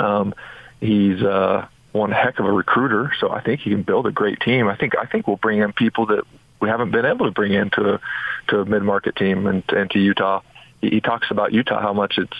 [0.00, 0.34] Um,
[0.80, 4.40] he's uh, one heck of a recruiter, so I think he can build a great
[4.40, 4.68] team.
[4.68, 6.24] I think I think we'll bring in people that
[6.60, 8.00] we haven't been able to bring into a,
[8.48, 10.42] to a mid market team and, and to Utah.
[10.80, 12.36] He, he talks about Utah how much it's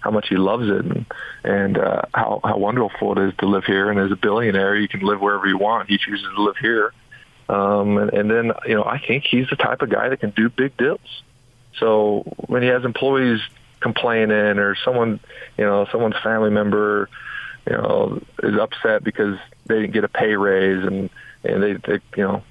[0.00, 1.06] how much he loves it and
[1.44, 3.90] and uh, how how wonderful it is to live here.
[3.90, 5.88] And as a billionaire, you can live wherever you want.
[5.88, 6.92] He chooses to live here.
[7.48, 10.30] Um, and, and then you know I think he's the type of guy that can
[10.30, 11.22] do big deals.
[11.78, 13.40] So when he has employees
[13.80, 15.20] complaining or someone
[15.58, 17.10] you know someone's family member
[17.66, 21.10] you know, is upset because they didn't get a pay raise and
[21.44, 22.42] and they, they you know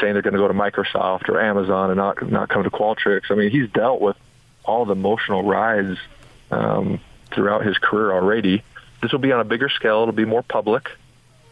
[0.00, 3.30] saying they're going to go to Microsoft or Amazon and not not come to Qualtrics.
[3.30, 4.16] I mean, he's dealt with
[4.64, 5.98] all the emotional rides
[6.50, 7.00] um,
[7.32, 8.62] throughout his career already.
[9.00, 10.02] This will be on a bigger scale.
[10.02, 10.90] It'll be more public,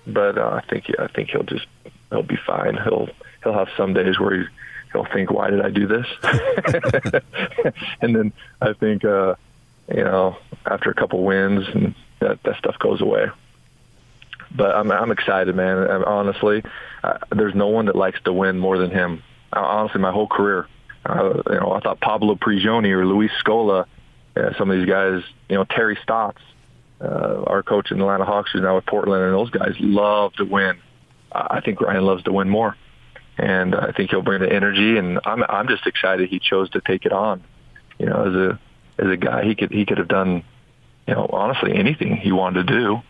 [0.07, 1.67] but uh, I think yeah, I think he'll just
[2.11, 2.77] he'll be fine.
[2.77, 3.09] He'll
[3.43, 4.45] he'll have some days where he,
[4.93, 6.07] he'll think, "Why did I do this?"
[8.03, 9.37] and then I think uh,
[9.89, 11.95] you know after a couple wins and
[12.27, 13.27] that that stuff goes away.
[14.55, 15.79] But I'm I'm excited, man.
[15.91, 16.63] I'm, honestly,
[17.03, 19.23] uh, there's no one that likes to win more than him.
[19.53, 20.67] Uh, honestly, my whole career,
[21.05, 23.87] uh, you know, I thought Pablo Prigioni or Luis Scola,
[24.37, 26.43] uh, some of these guys, you know, Terry Stotts,
[27.01, 30.33] uh, our coach in the Atlanta Hawks, who's now with Portland, and those guys love
[30.35, 30.79] to win.
[31.33, 32.77] I think Ryan loves to win more,
[33.37, 34.97] and I think he'll bring the energy.
[34.97, 37.43] And I'm I'm just excited he chose to take it on.
[37.99, 40.45] You know, as a as a guy, he could he could have done
[41.07, 43.03] you know, honestly, anything he wanted to do.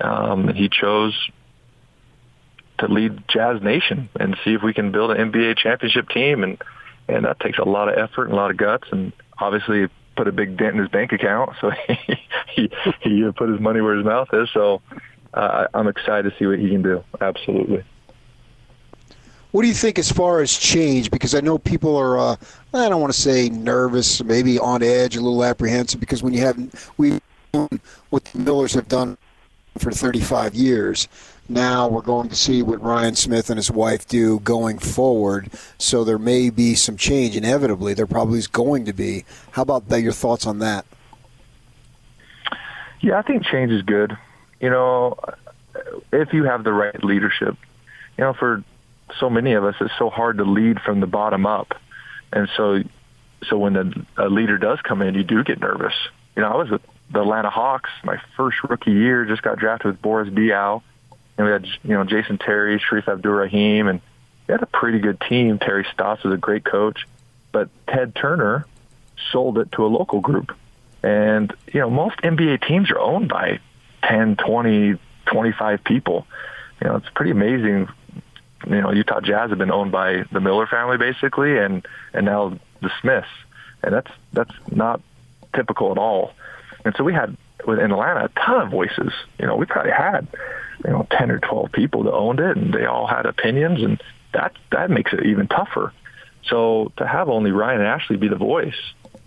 [0.00, 1.14] Um, he chose
[2.78, 6.60] to lead Jazz Nation and see if we can build an NBA championship team, and
[7.06, 10.28] and that takes a lot of effort and a lot of guts, and obviously put
[10.28, 11.50] a big dent in his bank account.
[11.60, 12.20] So he
[12.54, 12.70] he,
[13.02, 14.48] he put his money where his mouth is.
[14.52, 14.82] So
[15.34, 17.04] uh, I'm excited to see what he can do.
[17.20, 17.84] Absolutely.
[19.50, 21.10] what do you think as far as change?
[21.10, 22.36] Because I know people are, uh,
[22.72, 26.40] I don't want to say nervous, maybe on edge, a little apprehensive, because when you
[26.40, 27.20] have, we
[28.10, 29.16] what the Millers have done
[29.78, 31.08] for 35 years.
[31.48, 35.50] Now we're going to see what Ryan Smith and his wife do going forward.
[35.78, 37.94] So there may be some change inevitably.
[37.94, 39.24] There probably is going to be.
[39.50, 40.00] How about that?
[40.00, 40.86] Your thoughts on that?
[43.00, 44.16] Yeah, I think change is good.
[44.60, 45.18] You know,
[46.12, 47.56] if you have the right leadership,
[48.16, 48.64] you know, for
[49.18, 51.74] so many of us, it's so hard to lead from the bottom up,
[52.32, 52.82] and so,
[53.46, 55.92] so when the, a leader does come in, you do get nervous.
[56.34, 60.02] You know, I was the Atlanta Hawks my first rookie year, just got drafted with
[60.02, 60.82] Boris Diaw,
[61.36, 64.00] and we had you know Jason Terry, Shareef Abdur-Rahim, and
[64.46, 65.58] we had a pretty good team.
[65.58, 67.06] Terry Stotts was a great coach,
[67.52, 68.66] but Ted Turner
[69.32, 70.56] sold it to a local group
[71.04, 73.58] and, you know, most NBA teams are owned by
[74.04, 74.94] 10, 20,
[75.26, 76.26] 25 people.
[76.80, 77.88] You know, it's pretty amazing.
[78.66, 82.58] You know, Utah Jazz have been owned by the Miller family basically and, and now
[82.80, 83.28] the Smiths.
[83.82, 85.02] And that's, that's not
[85.54, 86.32] typical at all.
[86.84, 89.12] And so we had in Atlanta a ton of voices.
[89.38, 90.26] You know, we probably had,
[90.84, 94.02] you know, 10 or 12 people that owned it and they all had opinions and
[94.32, 95.92] that, that makes it even tougher.
[96.46, 98.74] So to have only Ryan and Ashley be the voice,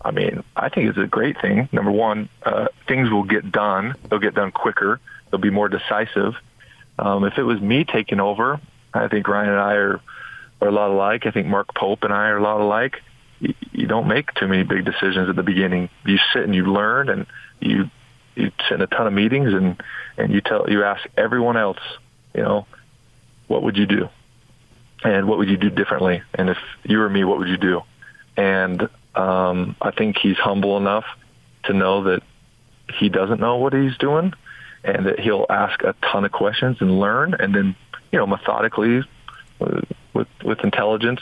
[0.03, 1.67] I mean, I think it's a great thing.
[1.71, 3.95] Number one, uh, things will get done.
[4.09, 4.99] They'll get done quicker.
[5.29, 6.35] They'll be more decisive.
[6.99, 8.59] Um, if it was me taking over,
[8.93, 10.01] I think Ryan and I are,
[10.61, 11.25] are a lot alike.
[11.25, 13.01] I think Mark Pope and I are a lot alike.
[13.39, 15.89] You, don't make too many big decisions at the beginning.
[16.05, 17.25] You sit and you learn, and
[17.59, 17.89] you
[18.35, 19.81] you sit in a ton of meetings, and
[20.17, 21.79] and you tell you ask everyone else,
[22.33, 22.65] you know,
[23.47, 24.09] what would you do,
[25.03, 27.81] and what would you do differently, and if you were me, what would you do,
[28.35, 31.05] and um, I think he's humble enough
[31.65, 32.23] to know that
[32.93, 34.33] he doesn't know what he's doing
[34.83, 37.75] and that he'll ask a ton of questions and learn and then,
[38.11, 39.03] you know, methodically
[39.59, 39.81] uh,
[40.13, 41.19] with, with intelligence,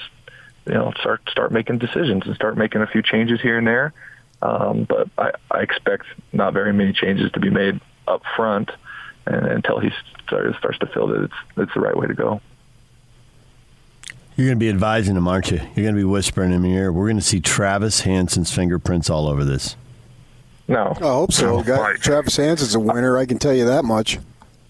[0.66, 3.94] you know, start, start making decisions and start making a few changes here and there.
[4.42, 8.72] Um, but I, I expect not very many changes to be made up front
[9.26, 9.92] and, until he
[10.24, 12.42] starts, starts to feel that it's, it's the right way to go.
[14.36, 15.60] You're going to be advising him, aren't you?
[15.60, 16.92] You're going to be whispering in your ear.
[16.92, 19.78] We're going to see Travis Hansen's fingerprints all over this.
[20.68, 20.94] No.
[20.98, 21.64] I hope so.
[21.64, 23.18] Got, Travis Hansen's a winner.
[23.18, 24.20] I can tell you that much.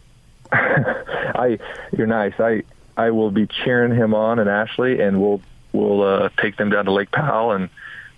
[0.52, 1.58] I,
[1.98, 2.34] you're nice.
[2.40, 2.64] I,
[2.96, 5.42] I will be cheering him on and Ashley, and we'll
[5.76, 7.70] we'll uh, take them down to Lake Powell, and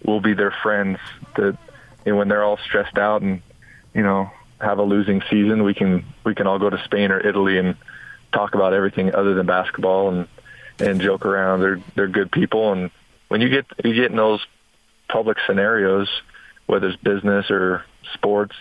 [0.03, 0.99] we'll be their friends.
[1.35, 1.57] That
[2.05, 3.41] you know, when they're all stressed out and
[3.93, 7.19] you know have a losing season, we can we can all go to Spain or
[7.19, 7.75] Italy and
[8.31, 10.27] talk about everything other than basketball and
[10.79, 11.61] and joke around.
[11.61, 12.91] They're they're good people, and
[13.27, 14.45] when you get you get in those
[15.09, 16.09] public scenarios,
[16.65, 18.55] whether it's business or sports,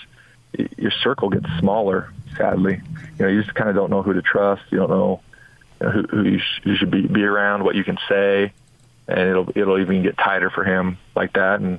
[0.77, 2.13] your circle gets smaller.
[2.37, 2.81] Sadly,
[3.19, 4.63] you know, you just kind of don't know who to trust.
[4.71, 5.21] You don't know,
[5.81, 8.53] know who, who you, sh- you should be be around, what you can say,
[9.09, 11.61] and it'll it'll even get tighter for him like that.
[11.61, 11.79] And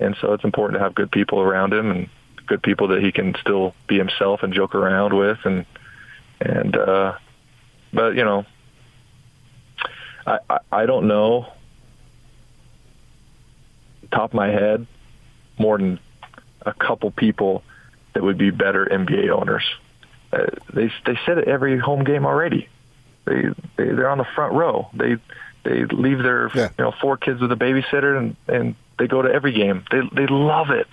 [0.00, 2.08] and so it's important to have good people around him and
[2.46, 5.64] good people that he can still be himself and joke around with and
[6.40, 7.16] and uh
[7.92, 8.44] but you know
[10.26, 11.46] I, I, I don't know
[14.12, 14.86] top of my head
[15.58, 15.98] more than
[16.64, 17.62] a couple people
[18.12, 19.64] that would be better NBA owners.
[20.32, 22.68] Uh, they they sit at every home game already.
[23.24, 23.44] They,
[23.76, 24.88] they they're on the front row.
[24.94, 25.16] They
[25.64, 26.68] they leave their yeah.
[26.78, 29.84] you know four kids with a babysitter and and they go to every game.
[29.90, 30.88] They they love it.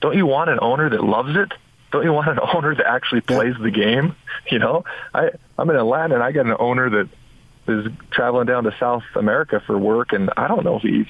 [0.00, 1.52] Don't you want an owner that loves it?
[1.90, 3.64] Don't you want an owner that actually plays yeah.
[3.64, 4.16] the game?
[4.50, 7.08] You know, I I'm in Atlanta and I got an owner that
[7.68, 11.06] is traveling down to South America for work, and I don't know if he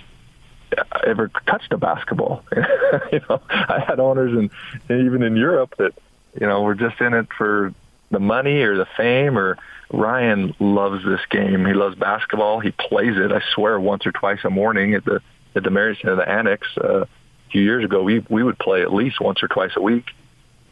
[1.07, 2.45] ever touched a basketball.
[3.13, 4.51] you know, I had owners and
[4.91, 5.93] even in Europe that
[6.41, 7.73] you know were just in it for
[8.11, 9.39] the money or the fame.
[9.39, 9.57] Or
[9.91, 11.65] Ryan loves this game.
[11.65, 12.61] He loves basketball.
[12.61, 13.33] He plays it.
[13.33, 15.21] I swear, once or twice a morning at the
[15.55, 16.67] at the Marriott Center, the Annex.
[16.77, 19.81] Uh, a few years ago, we we would play at least once or twice a
[19.81, 20.05] week,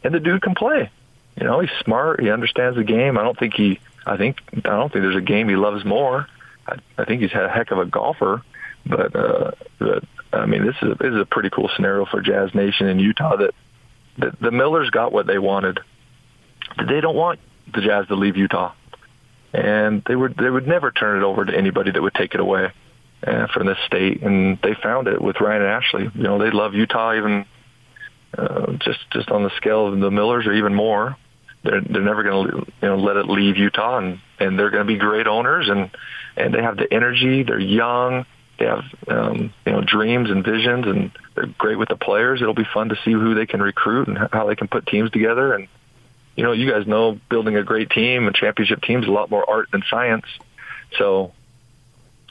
[0.03, 0.91] and the dude can play.
[1.35, 2.21] You know, he's smart.
[2.21, 3.17] He understands the game.
[3.17, 6.27] I don't think he I think I don't think there's a game he loves more.
[6.65, 8.41] I, I think he's had a heck of a golfer,
[8.85, 12.21] but uh, but I mean this is a, this is a pretty cool scenario for
[12.21, 13.53] Jazz Nation in Utah that,
[14.19, 15.79] that the Millers got what they wanted.
[16.77, 17.39] They don't want
[17.73, 18.73] the Jazz to leave Utah,
[19.53, 22.39] and they would they would never turn it over to anybody that would take it
[22.39, 22.71] away
[23.25, 24.21] uh, from this state.
[24.21, 26.11] And they found it with Ryan and Ashley.
[26.13, 27.45] You know they love Utah even
[28.37, 31.17] uh, just just on the scale of the Millers or even more
[31.63, 34.85] they're they're never going to you know let it leave Utah, and and they're going
[34.85, 35.91] to be great owners, and
[36.35, 37.43] and they have the energy.
[37.43, 38.25] They're young.
[38.59, 42.41] They have um, you know dreams and visions, and they're great with the players.
[42.41, 45.11] It'll be fun to see who they can recruit and how they can put teams
[45.11, 45.53] together.
[45.53, 45.67] And
[46.37, 49.29] you know, you guys know building a great team and championship teams is a lot
[49.29, 50.25] more art than science.
[50.97, 51.33] So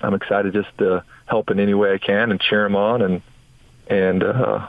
[0.00, 3.22] I'm excited just to help in any way I can and cheer them on and
[3.88, 4.68] and uh,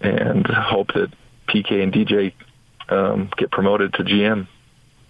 [0.00, 1.12] and hope that
[1.48, 2.32] PK and DJ
[2.88, 4.46] um, get promoted to GM.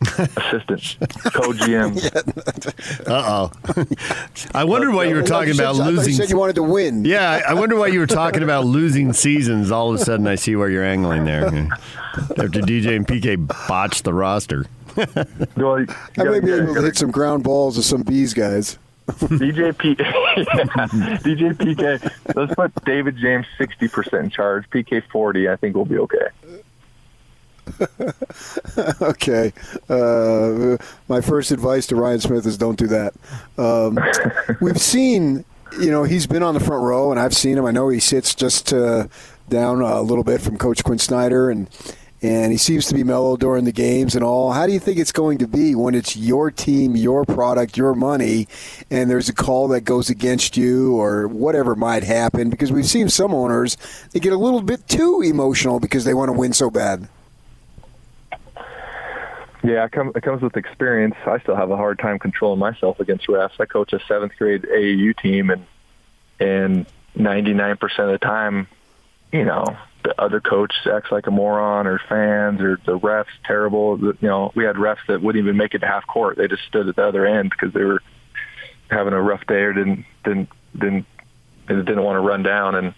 [0.00, 0.96] Assistant,
[1.32, 1.98] co-GM.
[3.08, 3.84] Uh oh.
[4.54, 6.14] I wondered why you were talking said- about I thought you losing.
[6.14, 7.04] said you wanted to win.
[7.04, 9.70] Yeah, I I wonder why you were talking about losing seasons.
[9.70, 11.46] All of a sudden, I see where you're angling there.
[11.46, 13.36] After DJ and PK
[13.68, 14.66] botched the roster.
[15.56, 18.02] Well, you I gotta- may be able to gotta- hit some ground balls with some
[18.02, 18.78] bees guys.
[19.08, 22.12] DJ P, DJ PK.
[22.36, 24.68] Let's put David James sixty percent in charge.
[24.70, 25.48] PK forty.
[25.48, 26.28] I think we'll be okay.
[29.02, 29.52] okay.
[29.88, 30.76] Uh,
[31.08, 33.14] my first advice to Ryan Smith is don't do that.
[33.56, 33.98] Um,
[34.60, 35.44] we've seen,
[35.80, 37.64] you know, he's been on the front row, and I've seen him.
[37.64, 39.08] I know he sits just uh,
[39.48, 41.68] down a little bit from Coach Quinn Snyder, and
[42.20, 44.52] and he seems to be mellow during the games and all.
[44.52, 47.94] How do you think it's going to be when it's your team, your product, your
[47.94, 48.48] money,
[48.90, 52.50] and there's a call that goes against you or whatever might happen?
[52.50, 53.76] Because we've seen some owners
[54.12, 57.08] they get a little bit too emotional because they want to win so bad.
[59.62, 61.16] Yeah, it, come, it comes with experience.
[61.26, 63.60] I still have a hard time controlling myself against refs.
[63.60, 65.66] I coach a seventh grade AAU team, and
[66.38, 68.68] and ninety nine percent of the time,
[69.32, 69.64] you know,
[70.04, 73.98] the other coach acts like a moron, or fans, or the refs terrible.
[73.98, 76.36] You know, we had refs that wouldn't even make it to half court.
[76.36, 78.02] They just stood at the other end because they were
[78.90, 81.06] having a rough day or didn't didn't didn't
[81.66, 82.94] didn't want to run down and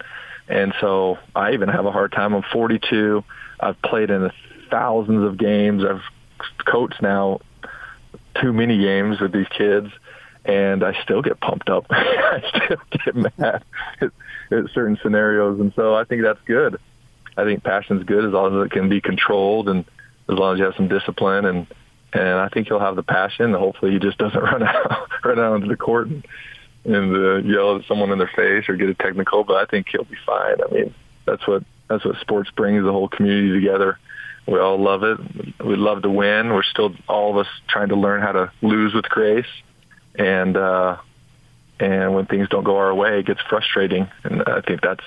[0.50, 2.34] and so I even have a hard time.
[2.34, 3.24] I'm 42.
[3.60, 4.30] I've played in
[4.68, 5.84] thousands of games.
[5.84, 6.02] I've
[6.64, 7.40] coached now
[8.40, 9.88] too many games with these kids,
[10.44, 11.86] and I still get pumped up.
[11.90, 13.64] I still get mad
[14.00, 14.10] at,
[14.50, 16.78] at certain scenarios, and so I think that's good.
[17.36, 19.84] I think passion's good as long as it can be controlled and
[20.28, 21.66] as long as you have some discipline and
[22.12, 23.54] and I think he'll have the passion.
[23.54, 26.26] Hopefully, he just doesn't run out run out into the court and,
[26.84, 29.44] and uh, yell at someone in their face or get a technical.
[29.44, 30.56] But I think he'll be fine.
[30.60, 33.98] I mean, that's what that's what sports brings the whole community together.
[34.46, 35.18] We all love it.
[35.64, 36.52] We love to win.
[36.52, 39.46] We're still all of us trying to learn how to lose with grace,
[40.14, 40.96] and uh,
[41.78, 44.08] and when things don't go our way, it gets frustrating.
[44.24, 45.04] And I think that's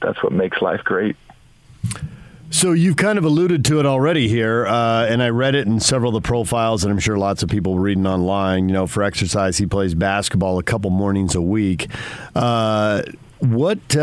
[0.00, 1.16] that's what makes life great.
[2.50, 5.80] So you've kind of alluded to it already here, uh, and I read it in
[5.80, 8.68] several of the profiles, and I'm sure lots of people reading online.
[8.68, 11.88] You know, for exercise, he plays basketball a couple mornings a week.
[12.34, 13.04] Uh,
[13.38, 13.96] what?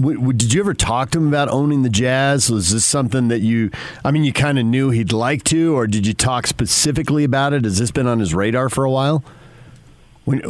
[0.00, 2.50] W- did you ever talk to him about owning the Jazz?
[2.50, 3.70] Was this something that you?
[4.04, 7.52] I mean, you kind of knew he'd like to, or did you talk specifically about
[7.52, 7.64] it?
[7.64, 9.22] Has this been on his radar for a while?
[10.24, 10.42] When,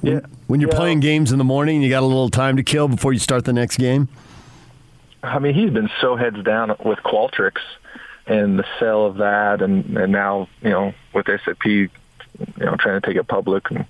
[0.00, 2.88] when, when you're playing games in the morning, you got a little time to kill
[2.88, 4.08] before you start the next game.
[5.22, 7.60] I mean, he's been so heads down with Qualtrics
[8.26, 11.90] and the sale of that, and and now you know with SAP, you
[12.58, 13.70] know, trying to take it public.
[13.70, 13.86] And,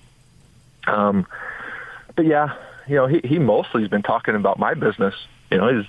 [0.87, 1.27] um,
[2.15, 2.55] but yeah,
[2.89, 5.13] you know, he he mostly has been talking about my business.
[5.51, 5.85] You know, he's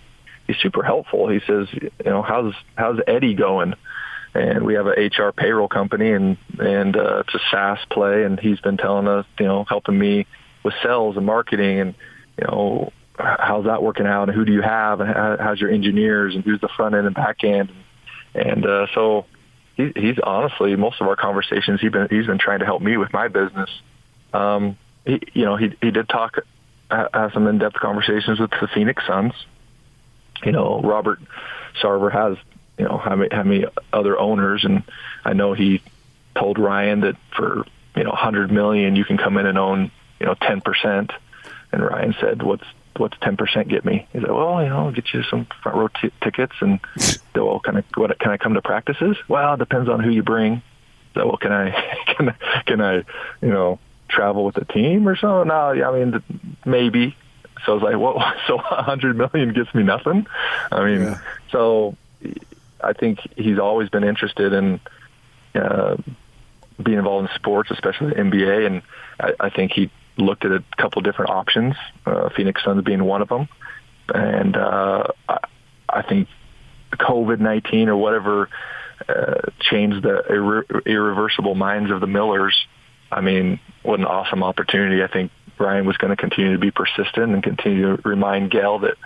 [0.47, 1.29] he's super helpful.
[1.29, 3.75] He says, you know, how's how's Eddy going?
[4.33, 8.39] And we have a HR payroll company, and and uh, it's a SaaS play, and
[8.39, 10.27] he's been telling us, you know, helping me
[10.63, 11.95] with sales and marketing, and
[12.39, 15.71] you know, how's that working out and who do you have and how, how's your
[15.71, 17.73] engineers and who's the front end and back end
[18.35, 19.27] and uh, so
[19.77, 22.97] he, he's honestly most of our conversations he's been he's been trying to help me
[22.97, 23.71] with my business
[24.33, 26.39] um he you know he he did talk
[26.91, 29.33] have some in-depth conversations with the Phoenix Suns
[30.45, 31.21] you know Robert
[31.83, 32.37] Sarver has
[32.79, 34.83] you know how many, how many other owners and
[35.25, 35.83] I know he
[36.35, 37.65] told Ryan that for
[37.97, 41.13] you know 100 million you can come in and own you know 10%
[41.73, 42.65] and Ryan said what's
[42.97, 44.07] what's ten percent get me?
[44.13, 46.81] He said, well, you know, I'll get you some front row t- tickets, and
[47.35, 49.17] so, well, can I what can I come to practices?
[49.29, 50.63] Well, it depends on who you bring.
[51.15, 51.71] So, well, can I
[52.17, 52.95] can I, can I
[53.41, 53.79] you know
[54.11, 55.45] travel with the team or so?
[55.45, 56.23] No, yeah, I mean
[56.65, 57.17] maybe.
[57.65, 60.27] So I was like, well, so a hundred million gets me nothing.
[60.73, 61.19] I mean,
[61.51, 61.97] so
[62.83, 64.81] I think he's always been interested in
[65.55, 65.97] uh,
[66.83, 68.83] being involved in sports, especially the NBA, and
[69.19, 71.75] I, I think he looked at a couple different options,
[72.07, 73.49] uh, Phoenix Suns being one of them.
[74.13, 75.39] And uh, I,
[75.89, 76.29] I think
[76.93, 78.49] COVID-19 or whatever
[79.09, 82.57] uh, changed the irre- irreversible minds of the Millers.
[83.11, 85.03] I mean, what an awesome opportunity.
[85.03, 88.81] I think Ryan was going to continue to be persistent and continue to remind Gail
[88.81, 88.97] that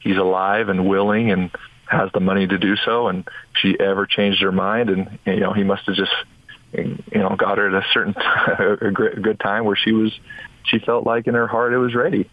[0.00, 1.50] he's alive and willing and
[1.86, 3.08] has the money to do so.
[3.08, 6.12] And she ever changed her mind, and you know, he must have just
[6.76, 10.12] you know got her at a certain a good time where she was
[10.64, 12.28] she felt like in her heart it was ready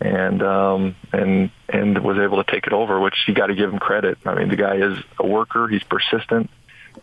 [0.00, 3.72] and um and and was able to take it over which you got to give
[3.72, 6.50] him credit i mean the guy is a worker he's persistent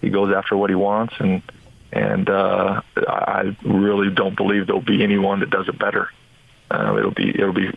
[0.02, 1.42] he goes after what he wants and
[1.92, 6.10] and uh, I really don't believe there'll be anyone that does it better.
[6.70, 7.70] Uh, it'll be it'll be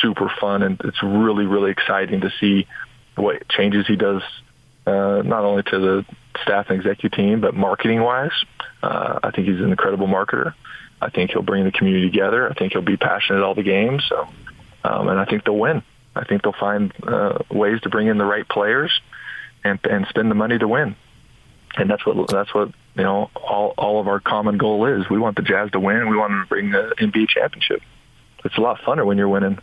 [0.00, 2.66] super fun, and it's really really exciting to see
[3.16, 4.22] what changes he does,
[4.86, 6.06] uh, not only to the
[6.42, 8.32] staff and executive team, but marketing wise.
[8.82, 10.54] Uh, I think he's an incredible marketer.
[11.00, 12.50] I think he'll bring the community together.
[12.50, 14.04] I think he'll be passionate at all the games.
[14.08, 14.28] So,
[14.84, 15.82] um, and I think they'll win.
[16.16, 18.92] I think they'll find uh, ways to bring in the right players
[19.64, 20.96] and and spend the money to win.
[21.76, 23.30] And that's what that's what you know.
[23.36, 25.08] All all of our common goal is.
[25.08, 26.08] We want the Jazz to win.
[26.08, 27.82] We want them to bring the NBA championship.
[28.44, 29.58] It's a lot funner when you're winning.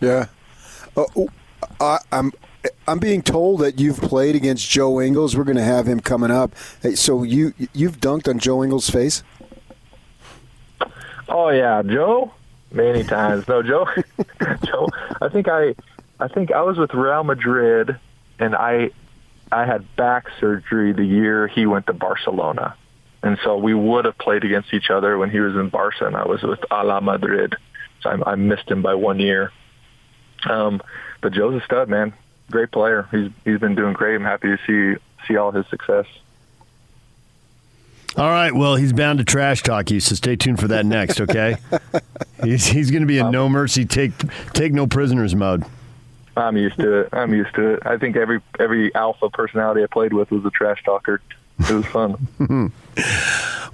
[0.00, 0.26] Yeah.
[0.96, 1.04] Uh,
[1.80, 2.32] I, I'm
[2.88, 5.36] I'm being told that you've played against Joe Ingles.
[5.36, 6.54] We're going to have him coming up.
[6.94, 9.22] So you you've dunked on Joe Ingles' face?
[11.28, 12.32] Oh yeah, Joe.
[12.70, 13.46] Many times.
[13.48, 13.86] No, Joe.
[14.64, 14.88] Joe.
[15.20, 15.74] I think I,
[16.20, 17.98] I think I was with Real Madrid,
[18.38, 18.90] and I,
[19.52, 22.76] I had back surgery the year he went to Barcelona,
[23.22, 26.16] and so we would have played against each other when he was in Barca, and
[26.16, 27.56] I was with Real Madrid,
[28.02, 29.52] so I, I missed him by one year.
[30.48, 30.80] Um,
[31.20, 32.12] but Joe's a stud, man.
[32.50, 33.08] Great player.
[33.10, 34.14] He's he's been doing great.
[34.16, 36.06] I'm happy to see see all his success.
[38.16, 38.54] All right.
[38.54, 41.20] Well, he's bound to trash talk you, so stay tuned for that next.
[41.20, 41.56] Okay.
[42.44, 44.12] he's he's going to be in no mercy, take
[44.52, 45.64] take no prisoners mode.
[46.36, 47.08] I'm used to it.
[47.12, 47.82] I'm used to it.
[47.86, 51.20] I think every every alpha personality I played with was a trash talker.
[51.58, 52.28] It was fun.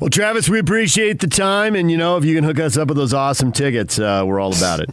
[0.01, 2.89] well, Travis, we appreciate the time, and you know, if you can hook us up
[2.89, 4.91] with those awesome tickets, uh, we're all about it.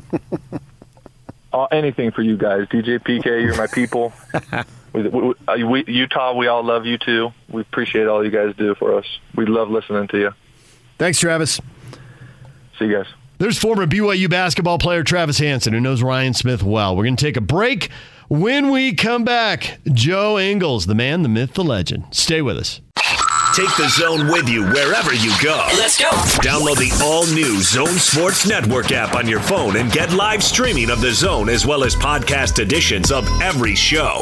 [1.54, 3.44] uh, anything for you guys, DJ PK.
[3.44, 4.12] You're my people.
[4.94, 7.32] we, we, we, Utah, we all love you too.
[7.50, 9.06] We appreciate all you guys do for us.
[9.36, 10.32] We love listening to you.
[10.98, 11.62] Thanks, Travis.
[12.80, 13.19] See you guys.
[13.40, 16.94] There's former BYU basketball player Travis Hansen, who knows Ryan Smith well.
[16.94, 17.90] We're going to take a break.
[18.28, 22.04] When we come back, Joe Ingles, the man, the myth, the legend.
[22.12, 22.82] Stay with us.
[23.56, 25.66] Take the zone with you wherever you go.
[25.78, 26.10] Let's go.
[26.42, 30.90] Download the all new Zone Sports Network app on your phone and get live streaming
[30.90, 34.22] of the zone as well as podcast editions of every show.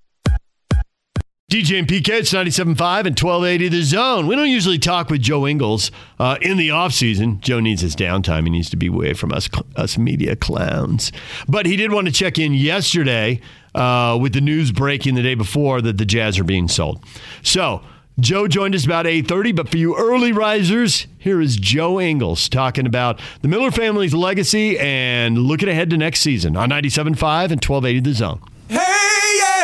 [1.51, 4.25] DJ and PK, it's 97.5 and 1280 The Zone.
[4.25, 7.41] We don't usually talk with Joe Ingles uh, in the offseason.
[7.41, 8.45] Joe needs his downtime.
[8.45, 11.11] He needs to be away from us, us media clowns.
[11.49, 13.41] But he did want to check in yesterday
[13.75, 17.03] uh, with the news breaking the day before that the Jazz are being sold.
[17.43, 17.81] So
[18.17, 22.85] Joe joined us about 8.30, but for you early risers, here is Joe Ingles talking
[22.85, 27.07] about the Miller family's legacy and looking ahead to next season on 97.5
[27.51, 28.41] and 1280 The Zone.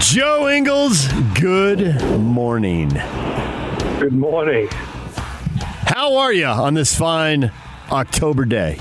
[0.00, 2.88] Joe Ingles, good morning.
[4.00, 4.66] Good morning.
[4.70, 7.52] How are you on this fine
[7.92, 8.80] October day?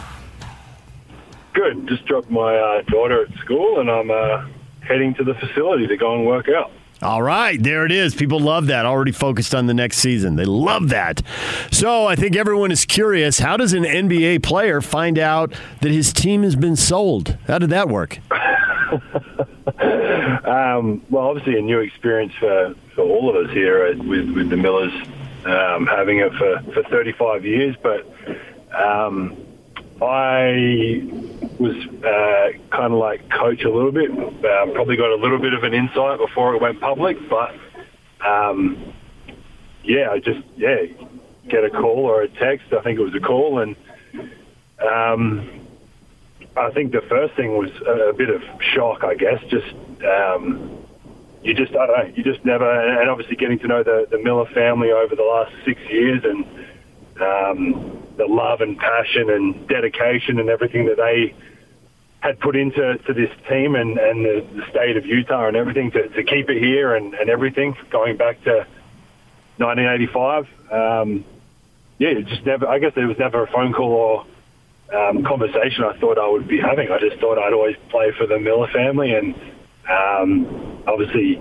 [1.54, 1.90] Good.
[1.90, 4.48] Just dropped my uh, daughter at school and I'm uh,
[4.80, 6.72] heading to the facility to go and work out.
[7.02, 8.16] All right, there it is.
[8.16, 8.86] People love that.
[8.86, 10.38] Already focused on the next season.
[10.38, 11.22] They love that.
[11.70, 16.14] So I think everyone is curious how does an NBA player find out that his
[16.14, 17.38] team has been sold?
[17.46, 18.20] How did that work?
[20.46, 24.58] um, well, obviously, a new experience for, for all of us here with, with the
[24.58, 24.94] Millers,
[25.46, 27.76] um, having it for, for 35 years.
[27.82, 28.06] But
[28.76, 29.38] um,
[30.02, 31.02] I
[31.60, 34.10] was uh, kind of like coach a little bit.
[34.12, 37.54] Um, probably got a little bit of an insight before it went public, but
[38.26, 38.94] um,
[39.84, 40.84] yeah, I just yeah
[41.50, 42.68] get a call or a text.
[42.72, 43.76] I think it was a call, and
[44.82, 45.68] um,
[46.60, 48.41] I think the first thing was a, bit of
[48.74, 49.03] shock.
[49.03, 50.86] I guess just um,
[51.41, 52.14] you just I don't know.
[52.16, 55.53] You just never, and obviously getting to know the, the Miller family over the last
[55.66, 56.45] six years and.
[57.22, 61.34] Um, the love and passion and dedication and everything that they
[62.20, 65.89] had put into to this team and, and the, the state of Utah and everything
[65.91, 68.68] to, to keep it here and, and everything going back to
[69.57, 70.47] 1985.
[70.70, 71.24] Um,
[71.97, 72.68] yeah, just never.
[72.68, 74.26] I guess there was never a phone call or
[74.94, 76.92] um, conversation I thought I would be having.
[76.92, 79.36] I just thought I'd always play for the Miller family, and
[79.90, 81.40] um, obviously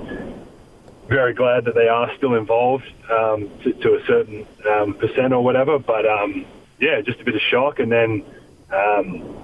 [1.08, 5.42] very glad that they are still involved um, to, to, a certain um, percent or
[5.42, 5.78] whatever.
[5.78, 6.44] But um,
[6.78, 8.24] yeah, just a bit of shock, and then
[8.70, 9.36] um,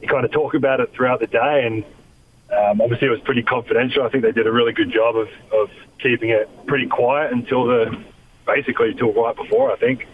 [0.00, 1.84] you kind of talk about it throughout the day, and
[2.80, 4.04] obviously it was pretty confidential.
[4.04, 7.66] I think they did a really good job of, of keeping it pretty quiet until
[7.66, 8.04] the
[8.46, 9.72] basically until right before.
[9.72, 10.06] I think.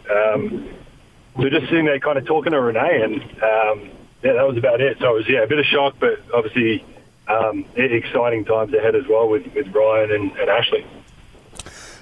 [1.36, 3.22] Um, so just sitting there, kind of talking to Renae, and
[4.22, 4.98] yeah, that was about it.
[5.00, 6.84] So it was yeah, a bit of shock, but obviously
[7.28, 10.86] um, exciting times ahead as well with, with Ryan and, and Ashley.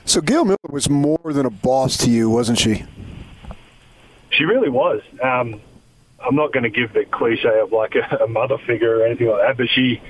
[0.05, 2.85] So Gail Miller was more than a boss to you, wasn't she?
[4.31, 5.01] She really was.
[5.23, 5.61] Um,
[6.21, 9.29] I'm not going to give the cliche of like a, a, mother figure or anything
[9.29, 10.01] like that, but she,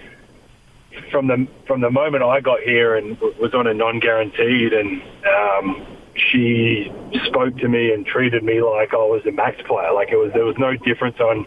[1.11, 5.87] from the from the moment I got here and was on a non-guaranteed, and um,
[6.15, 6.93] she
[7.27, 9.93] spoke to me and treated me like I was a max player.
[9.93, 11.47] Like it was there was no difference on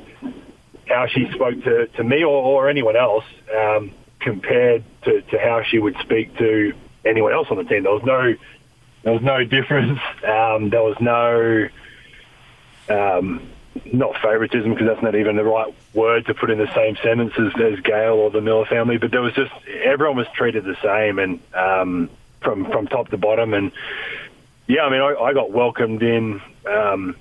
[0.88, 3.26] how she spoke to, to me or, or anyone else
[3.58, 6.74] um, compared to, to how she would speak to
[7.06, 7.84] anyone else on the team.
[7.84, 8.36] There was no
[9.04, 10.00] there was no difference.
[10.28, 11.68] Um, there was no
[12.90, 13.50] um,
[13.86, 17.34] not favoritism because that's not even the right word to put in the same sentence
[17.38, 18.98] as, as Gail or the Miller family.
[18.98, 22.10] But there was just everyone was treated the same and um,
[22.42, 23.54] from from top to bottom.
[23.54, 23.72] And
[24.68, 26.42] yeah, I mean, I, I got welcomed in.
[26.66, 27.16] Um,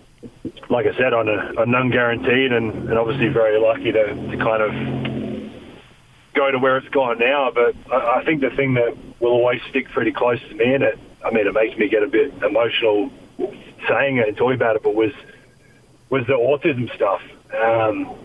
[0.69, 4.63] like I said, on a, a non-guaranteed, and, and obviously very lucky to, to kind
[4.63, 5.53] of
[6.35, 7.51] go to where it's gone now.
[7.55, 10.83] But I, I think the thing that will always stick pretty close to me, and
[10.83, 13.11] it, I mean, it makes me get a bit emotional
[13.89, 15.13] saying it and talking about it, but was
[16.09, 17.21] was the autism stuff
[17.53, 18.17] um,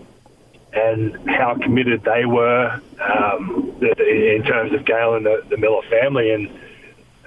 [0.71, 6.31] and how committed they were um, in terms of Gail and the, the Miller family,
[6.31, 6.49] and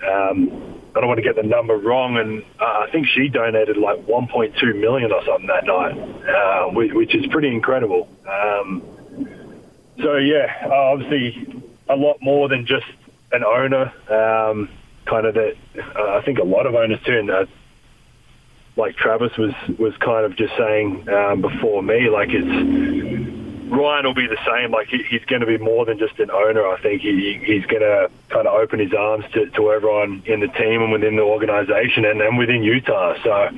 [0.09, 3.76] um, I don't want to get the number wrong, and uh, I think she donated
[3.76, 8.09] like 1.2 million or something that night, uh, which, which, is pretty incredible.
[8.28, 8.82] Um,
[10.01, 12.86] so yeah, obviously a lot more than just
[13.32, 13.92] an owner.
[14.09, 14.68] Um,
[15.07, 15.55] kind of that,
[15.97, 17.47] uh, I think a lot of owners too, and uh,
[18.76, 22.45] like Travis was was kind of just saying um, before me, like it's
[23.74, 24.70] Ryan will be the same.
[24.70, 26.66] Like he, he's going to be more than just an owner.
[26.66, 30.40] I think he, he's going to kind of open his arms to, to everyone in
[30.40, 33.14] the team and within the organisation and, and within Utah.
[33.22, 33.48] So,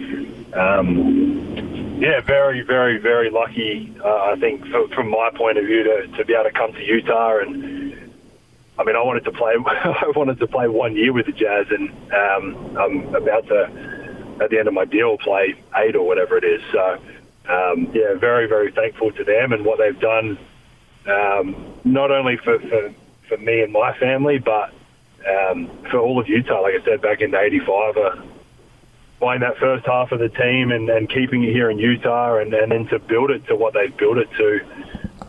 [0.58, 3.94] um, yeah, very, very, very lucky.
[4.02, 6.72] Uh, I think for, from my point of view to, to be able to come
[6.72, 7.94] to Utah and.
[8.78, 9.54] I mean, I wanted to play.
[9.66, 14.50] I wanted to play one year with the Jazz, and um, I'm about to, at
[14.50, 16.60] the end of my deal, play eight or whatever it is.
[16.72, 16.98] So,
[17.48, 20.38] um, yeah, very, very thankful to them and what they've done,
[21.06, 22.92] um, not only for, for,
[23.28, 24.72] for me and my family, but
[25.28, 26.62] um, for all of Utah.
[26.62, 28.16] Like I said, back in '85, uh,
[29.20, 32.72] that first half of the team and, and keeping it here in Utah, and, and
[32.72, 34.60] then to build it to what they've built it to.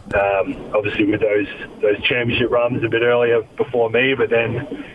[0.07, 1.47] Um, obviously, with those
[1.81, 4.85] those championship runs a bit earlier before me, but then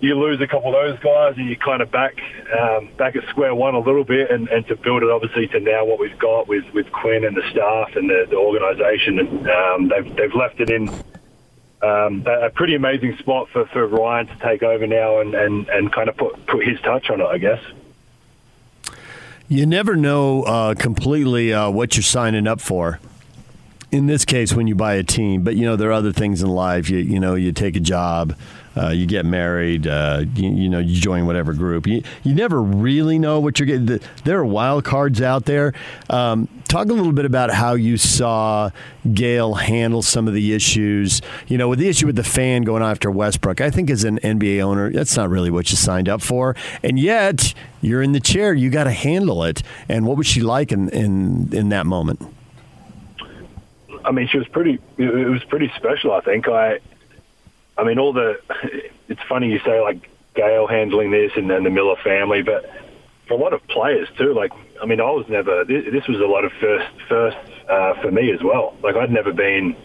[0.00, 2.14] you lose a couple of those guys and you kind of back
[2.58, 5.60] um, back at square one a little bit and, and to build it obviously to
[5.60, 9.48] now what we've got with, with Quinn and the staff and the, the organisation and
[9.48, 10.88] um, they've, they've left it in
[11.82, 15.92] um, a pretty amazing spot for, for Ryan to take over now and, and, and
[15.92, 17.62] kind of put, put his touch on it I guess.
[19.48, 23.00] You never know uh, completely uh, what you're signing up for
[23.92, 26.42] in this case when you buy a team but you know there are other things
[26.42, 28.36] in life you you know you take a job
[28.76, 31.86] uh, you get married, uh, you, you, know, you join whatever group.
[31.86, 34.00] You, you never really know what you're getting.
[34.24, 35.72] There are wild cards out there.
[36.10, 38.70] Um, talk a little bit about how you saw
[39.14, 41.22] Gail handle some of the issues.
[41.46, 44.18] You know, with the issue with the fan going after Westbrook, I think as an
[44.18, 46.54] NBA owner, that's not really what you signed up for.
[46.82, 48.52] And yet, you're in the chair.
[48.52, 49.62] You got to handle it.
[49.88, 52.20] And what was she like in, in, in that moment?
[54.04, 54.78] I mean, she was pretty.
[54.98, 56.12] It was pretty special.
[56.12, 56.78] I think I
[57.78, 58.40] I mean, all the.
[59.08, 62.68] It's funny you say like Gail handling this and then the Miller family, but
[63.26, 64.34] for a lot of players too.
[64.34, 64.52] Like,
[64.82, 65.64] I mean, I was never.
[65.64, 67.36] This, this was a lot of first first
[67.68, 68.76] uh, for me as well.
[68.82, 69.76] Like, I'd never been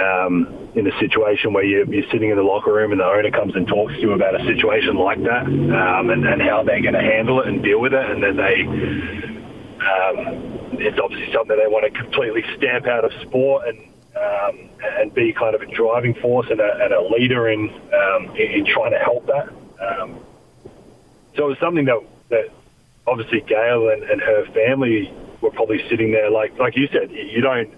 [0.00, 3.30] um, in a situation where you're, you're sitting in the locker room and the owner
[3.30, 6.80] comes and talks to you about a situation like that um, and, and how they're
[6.82, 8.64] going to handle it and deal with it, and then they.
[9.80, 13.89] Um, it's obviously something that they want to completely stamp out of sport and
[14.20, 14.68] um,
[14.98, 18.50] and be kind of a driving force and a, and a leader in, um, in,
[18.52, 19.48] in trying to help that.
[19.80, 20.20] Um,
[21.36, 22.50] so it was something that that
[23.06, 27.40] obviously Gail and, and her family were probably sitting there like like you said you
[27.40, 27.72] don't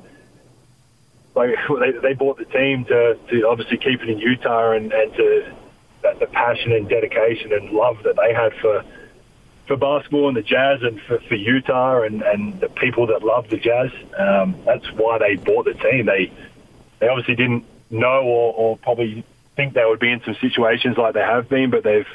[1.34, 5.14] like they, they bought the team to, to obviously keep it in Utah and, and
[5.14, 5.54] to
[6.02, 8.84] that, the passion and dedication and love that they had for
[9.72, 13.48] for basketball and the Jazz and for, for Utah and, and the people that love
[13.48, 13.90] the Jazz.
[14.18, 16.06] Um, that's why they bought the team.
[16.06, 16.30] They
[16.98, 19.24] they obviously didn't know or, or probably
[19.56, 22.06] think they would be in some situations like they have been, but they've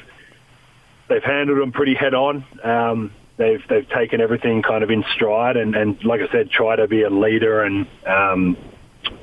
[1.08, 2.44] they've handled them pretty head on.
[2.62, 6.76] Um, they've they've taken everything kind of in stride and, and like I said, try
[6.76, 8.56] to be a leader and um,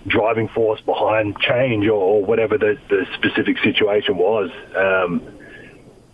[0.08, 4.52] driving force behind change or, or whatever the, the specific situation was.
[4.76, 5.22] Um,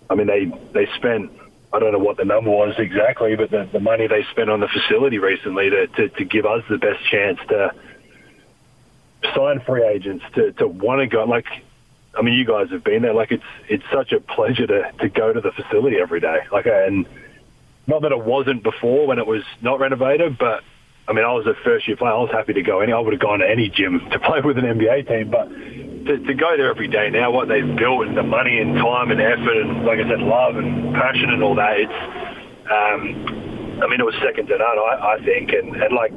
[0.08, 1.32] I mean, they they spent
[1.74, 4.60] I don't know what the number was exactly, but the, the money they spent on
[4.60, 7.74] the facility recently to, to, to give us the best chance to
[9.36, 11.46] sign free agents to, to want to go like
[12.18, 15.10] I mean you guys have been there like it's it's such a pleasure to, to
[15.10, 16.40] go to the facility every day.
[16.52, 17.08] Like and
[17.88, 20.64] not that it wasn't before when it was not renovated but
[21.08, 23.00] I mean I was a first year player I was happy to go any I
[23.00, 25.48] would have gone to any gym to play with an NBA team but
[26.06, 29.12] to, to go there every day now what they've built and the money and time
[29.12, 32.00] and effort and like I said love and passion and all that it's
[32.70, 36.14] um, I mean it was second to none I, I think and, and like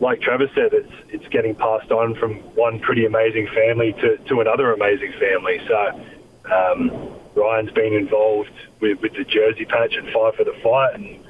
[0.00, 4.40] like Travis said, it's it's getting passed on from one pretty amazing family to, to
[4.40, 5.60] another amazing family.
[5.66, 8.50] So um, Ryan's been involved
[8.80, 11.24] with, with the jersey patch and Five for the Fight, and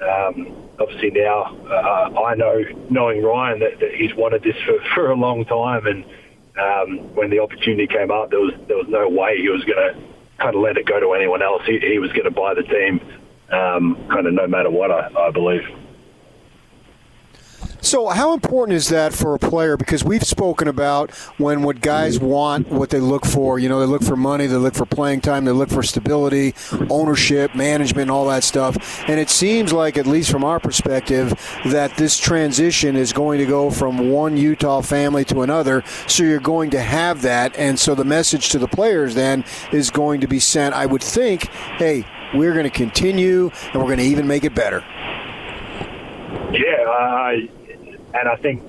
[0.00, 5.10] um, obviously now uh, I know, knowing Ryan, that, that he's wanted this for, for
[5.10, 5.86] a long time.
[5.86, 6.04] And
[6.58, 9.76] um, when the opportunity came up, there was there was no way he was going
[9.76, 10.00] to
[10.38, 11.62] kind of let it go to anyone else.
[11.66, 13.00] He, he was going to buy the team,
[13.50, 14.90] um, kind of no matter what.
[14.90, 15.62] I, I believe.
[17.84, 19.76] So, how important is that for a player?
[19.76, 23.58] Because we've spoken about when what guys want, what they look for.
[23.58, 26.54] You know, they look for money, they look for playing time, they look for stability,
[26.88, 29.06] ownership, management, all that stuff.
[29.06, 33.44] And it seems like, at least from our perspective, that this transition is going to
[33.44, 35.84] go from one Utah family to another.
[36.08, 37.54] So, you're going to have that.
[37.58, 41.02] And so, the message to the players then is going to be sent, I would
[41.02, 44.82] think, hey, we're going to continue and we're going to even make it better.
[46.52, 47.48] Yeah, I
[48.14, 48.62] and I think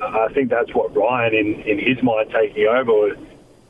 [0.00, 3.16] I think that's what Ryan, in, in his mind, taking over.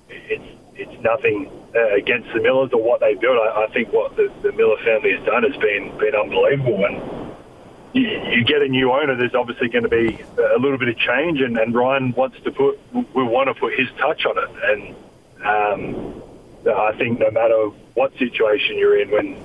[0.08, 3.36] It's it's nothing uh, against the Millers or what they built.
[3.36, 6.84] I, I think what the, the Miller family has done has been been unbelievable.
[6.84, 7.32] And
[7.92, 10.96] you, you get a new owner, there's obviously going to be a little bit of
[10.96, 14.50] change, and, and Ryan wants to put we want to put his touch on it.
[14.64, 14.96] And
[15.44, 16.22] um,
[16.66, 19.42] I think no matter what situation you're in, when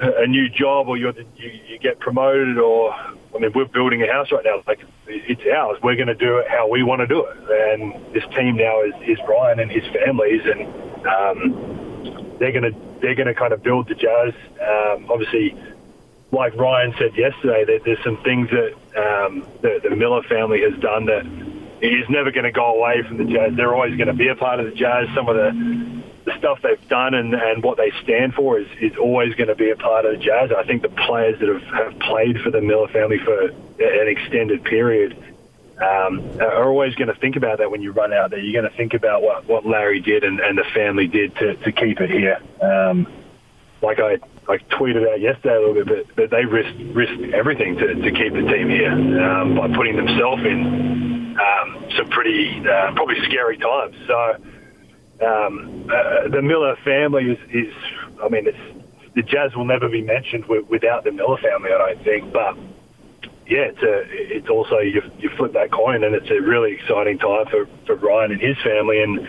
[0.00, 2.94] a new job or you're, you you get promoted or
[3.34, 4.62] I mean, we're building a house right now.
[4.66, 5.78] Like, it's ours.
[5.82, 7.36] We're going to do it how we want to do it.
[7.72, 12.74] And this team now is, is Ryan and his families, and um, they're going to
[13.00, 14.34] they're going to kind of build the Jazz.
[14.60, 15.56] Um, obviously,
[16.32, 20.78] like Ryan said yesterday, that there's some things that um, the, the Miller family has
[20.80, 21.24] done that
[21.80, 23.54] is never going to go away from the Jazz.
[23.56, 25.08] They're always going to be a part of the Jazz.
[25.14, 25.99] Some of the
[26.30, 29.54] the stuff they've done and, and what they stand for is, is always going to
[29.54, 30.50] be a part of the Jazz.
[30.56, 34.64] I think the players that have, have played for the Miller family for an extended
[34.64, 35.16] period
[35.78, 38.38] um, are always going to think about that when you run out there.
[38.38, 41.56] You're going to think about what, what Larry did and, and the family did to,
[41.56, 42.38] to keep it here.
[42.60, 43.06] Um,
[43.82, 47.76] like I like tweeted out yesterday a little bit, but, but they risked risked everything
[47.76, 52.92] to, to keep the team here um, by putting themselves in um, some pretty uh,
[52.92, 53.96] probably scary times.
[54.06, 54.36] So
[55.22, 57.74] um, uh, the Miller family is, is,
[58.22, 58.58] I mean, it's,
[59.14, 62.32] the Jazz will never be mentioned w- without the Miller family, I don't think.
[62.32, 62.56] But
[63.46, 67.18] yeah, it's a, it's also you, you flip that coin, and it's a really exciting
[67.18, 69.02] time for, for Ryan and his family.
[69.02, 69.28] And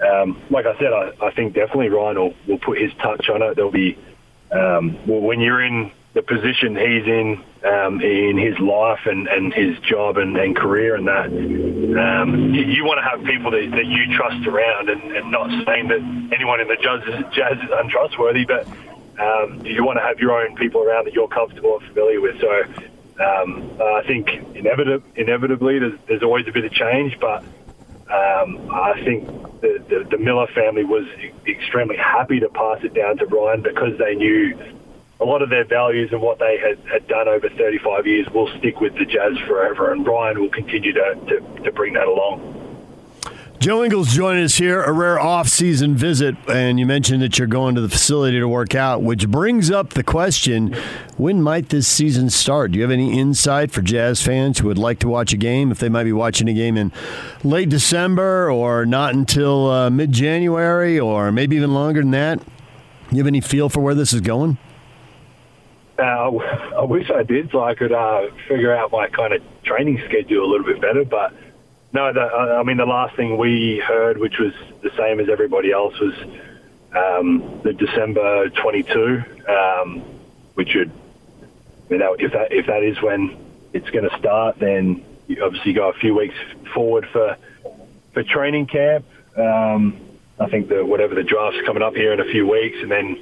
[0.00, 3.42] um, like I said, I, I think definitely Ryan will, will put his touch on
[3.42, 3.54] it.
[3.56, 3.98] There'll be
[4.50, 9.52] um, well, when you're in the position he's in um, in his life and, and
[9.52, 11.26] his job and, and career and that.
[11.26, 15.50] Um, you, you want to have people that, that you trust around and, and not
[15.66, 17.02] saying that anyone in the jazz
[17.32, 18.66] jazz is untrustworthy, but
[19.18, 22.40] um, you want to have your own people around that you're comfortable and familiar with.
[22.40, 22.62] So
[23.22, 27.42] um, I think inevitably, inevitably there's, there's always a bit of change, but
[28.10, 29.26] um, I think
[29.60, 31.04] the, the, the Miller family was
[31.46, 34.56] extremely happy to pass it down to Ryan because they knew
[35.20, 38.48] a lot of their values and what they had, had done over 35 years will
[38.58, 42.54] stick with the Jazz forever, and Ryan will continue to, to, to bring that along.
[43.58, 47.74] Joe Ingles joining us here, a rare off-season visit, and you mentioned that you're going
[47.74, 50.76] to the facility to work out, which brings up the question:
[51.16, 52.70] When might this season start?
[52.70, 55.72] Do you have any insight for Jazz fans who would like to watch a game,
[55.72, 56.92] if they might be watching a game in
[57.42, 62.40] late December or not until uh, mid-January, or maybe even longer than that?
[63.10, 64.56] You have any feel for where this is going?
[65.98, 66.30] Uh,
[66.78, 70.44] I wish I did, so I could uh, figure out my kind of training schedule
[70.44, 71.04] a little bit better.
[71.04, 71.34] But
[71.92, 75.72] no, the, I mean the last thing we heard, which was the same as everybody
[75.72, 76.14] else, was
[76.94, 80.02] um, the December 22, um,
[80.54, 80.92] which would,
[81.90, 83.36] mean, that, if that if that is when
[83.72, 86.36] it's going to start, then you obviously go a few weeks
[86.74, 87.36] forward for
[88.12, 89.04] for training camp.
[89.36, 90.00] Um,
[90.38, 93.18] I think that whatever the draft's coming up here in a few weeks, and then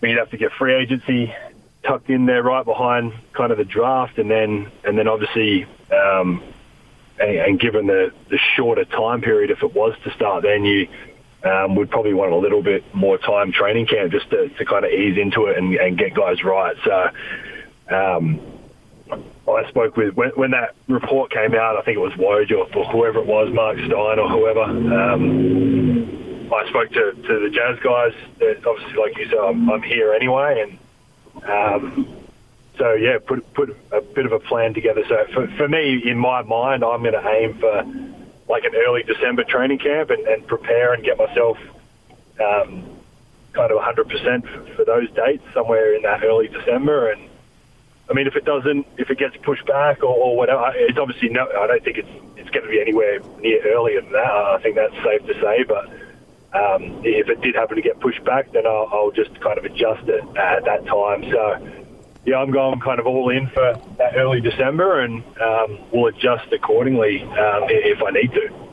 [0.00, 1.34] we'd have to get free agency
[1.86, 6.42] tucked in there right behind kind of the draft, and then and then obviously, um,
[7.18, 10.88] and, and given the the shorter time period, if it was to start, then you
[11.44, 14.84] um, would probably want a little bit more time training camp just to, to kind
[14.84, 16.76] of ease into it and, and get guys right.
[16.84, 17.10] So.
[17.90, 18.40] Um,
[19.46, 21.76] I spoke with when, when that report came out.
[21.76, 24.62] I think it was Woj or, or whoever it was, Marc Stein or whoever.
[24.62, 28.12] Um, I spoke to, to the Jazz guys.
[28.38, 30.78] That obviously, like you said, I'm, I'm here anyway, and
[31.42, 32.16] um,
[32.78, 35.04] so yeah, put put a bit of a plan together.
[35.08, 37.84] So for, for me, in my mind, I'm going to aim for
[38.48, 41.56] like an early December training camp and, and prepare and get myself
[42.40, 42.84] um,
[43.52, 47.30] kind of 100% for those dates somewhere in that early December and
[48.08, 51.30] I mean, if it doesn't, if it gets pushed back or, or whatever, it's obviously
[51.30, 51.48] no.
[51.58, 54.30] I don't think it's it's going to be anywhere near earlier than that.
[54.30, 55.64] I think that's safe to say.
[55.66, 55.88] But
[56.54, 59.64] um, if it did happen to get pushed back, then I'll, I'll just kind of
[59.64, 61.24] adjust it at that time.
[61.30, 61.42] So
[62.24, 66.46] yeah, I'm going kind of all in for that early December, and um, we'll adjust
[66.52, 68.63] accordingly um, if I need to.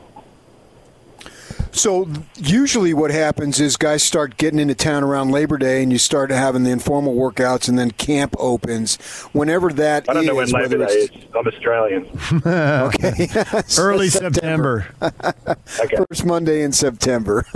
[1.72, 2.06] So
[2.36, 6.30] usually, what happens is guys start getting into town around Labor Day, and you start
[6.30, 8.96] having the informal workouts, and then camp opens.
[9.32, 11.10] Whenever that I don't know when Labor Day is.
[11.34, 12.06] I'm Australian.
[12.46, 13.26] okay,
[13.78, 14.86] Early September.
[15.02, 15.96] Okay.
[16.08, 17.46] First Monday in September.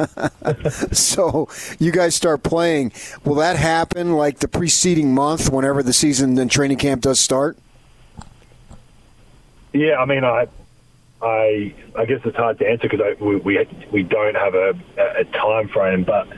[0.92, 1.48] so
[1.78, 2.92] you guys start playing.
[3.24, 7.58] Will that happen like the preceding month, whenever the season and training camp does start?
[9.74, 10.48] Yeah, I mean, I,
[11.26, 14.74] I, I guess it's hard to answer because we, we we don't have a,
[15.18, 16.28] a time frame, but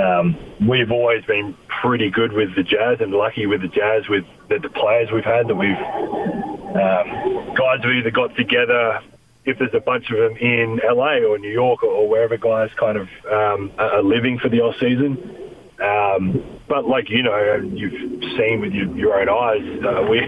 [0.00, 4.24] um, we've always been pretty good with the Jazz and lucky with the Jazz with
[4.48, 9.00] the, the players we've had that we've um, guys have either got together.
[9.44, 12.70] If there's a bunch of them in LA or New York or, or wherever guys
[12.78, 15.49] kind of um, are living for the off season,
[15.80, 20.20] um, but like you know, you've seen with your, your own eyes, uh, we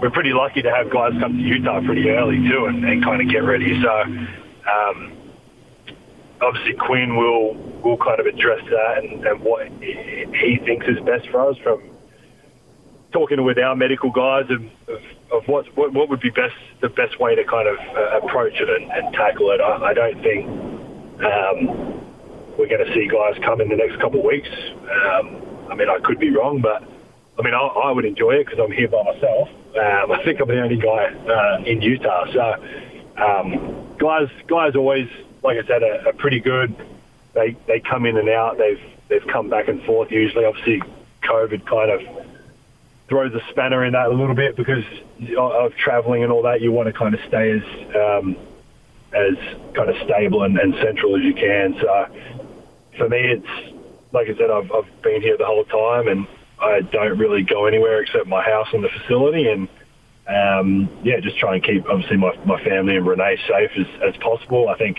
[0.00, 3.22] we're pretty lucky to have guys come to Utah pretty early too, and, and kind
[3.22, 3.80] of get ready.
[3.82, 5.12] So um,
[6.40, 11.28] obviously Quinn will will kind of address that and, and what he thinks is best
[11.30, 11.82] for us from
[13.12, 16.88] talking with our medical guys of, of, of what, what what would be best the
[16.88, 19.60] best way to kind of uh, approach it and, and tackle it.
[19.60, 20.46] I, I don't think.
[21.24, 22.09] Um,
[22.60, 24.48] we're going to see guys come in the next couple of weeks.
[24.84, 25.40] Um,
[25.70, 26.84] I mean, I could be wrong, but
[27.38, 29.48] I mean, I, I would enjoy it because I'm here by myself.
[29.48, 32.26] Um, I think I'm the only guy uh, in Utah.
[32.32, 35.08] So, um, guys, guys always,
[35.42, 36.76] like I said, are, are pretty good.
[37.32, 38.58] They they come in and out.
[38.58, 40.10] They've they've come back and forth.
[40.10, 40.82] Usually, obviously,
[41.22, 42.26] COVID kind of
[43.08, 44.84] throws a spanner in that a little bit because
[45.38, 46.60] of, traveling and all that.
[46.60, 47.62] You want to kind of stay as
[47.96, 48.36] um,
[49.12, 49.36] as
[49.74, 51.76] kind of stable and, and central as you can.
[51.80, 52.06] So
[53.00, 53.74] for me, it's
[54.12, 56.26] like I said, I've, I've been here the whole time, and
[56.60, 59.68] I don't really go anywhere except my house and the facility, and
[60.28, 64.16] um, yeah, just try and keep obviously my, my family and Renae safe as, as
[64.22, 64.68] possible.
[64.68, 64.98] I think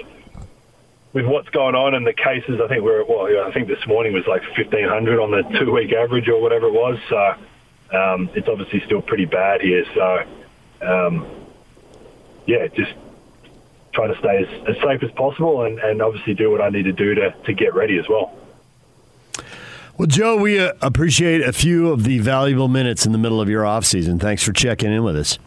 [1.14, 4.14] with what's going on and the cases, I think we're well, I think this morning
[4.14, 6.97] was like 1,500 on the two week average or whatever it was.
[7.10, 9.84] So um, it's obviously still pretty bad here.
[9.93, 11.28] So um,
[12.47, 12.93] yeah, just
[13.94, 16.84] trying to stay as, as safe as possible and, and obviously do what I need
[16.84, 18.34] to do to, to get ready as well.
[19.98, 23.50] Well, Joe, we uh, appreciate a few of the valuable minutes in the middle of
[23.50, 24.18] your off season.
[24.18, 25.38] Thanks for checking in with us.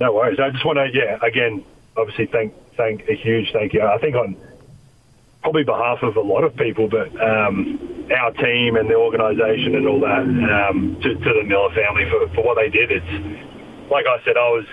[0.00, 0.40] No worries.
[0.40, 1.64] I just want to, yeah, again,
[1.96, 3.82] obviously thank thank a huge thank you.
[3.82, 4.36] I think on
[5.42, 9.86] probably behalf of a lot of people, but um, our team and the organisation and
[9.86, 12.90] all that um, to, to the Miller family for, for what they did.
[12.90, 14.66] It's like I said, I was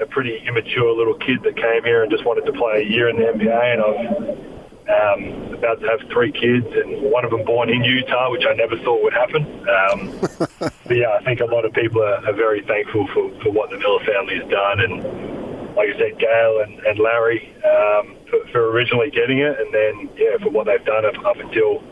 [0.00, 3.08] a pretty immature little kid that came here and just wanted to play a year
[3.08, 7.44] in the NBA, and I've um, about to have three kids, and one of them
[7.44, 9.42] born in Utah, which I never thought would happen.
[9.64, 10.20] Um,
[10.58, 13.70] but yeah, I think a lot of people are, are very thankful for, for what
[13.70, 18.46] the Miller family has done, and like I said, Gail and, and Larry um, for,
[18.52, 21.82] for originally getting it, and then yeah, for what they've done up, up until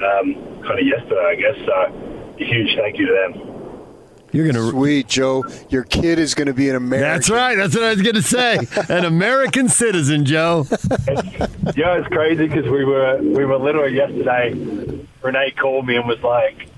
[0.00, 0.34] um,
[0.64, 1.56] kind of yesterday, I guess.
[1.66, 1.72] So
[2.40, 3.47] a huge thank you to them.
[4.38, 5.44] You're gonna sweet Joe.
[5.68, 7.12] Your kid is going to be an American.
[7.12, 7.56] That's right.
[7.56, 8.58] That's what I was going to say.
[8.88, 10.64] An American citizen, Joe.
[11.74, 14.52] Yeah, it's crazy because we were we were literally yesterday.
[15.22, 16.68] Renae called me and was like,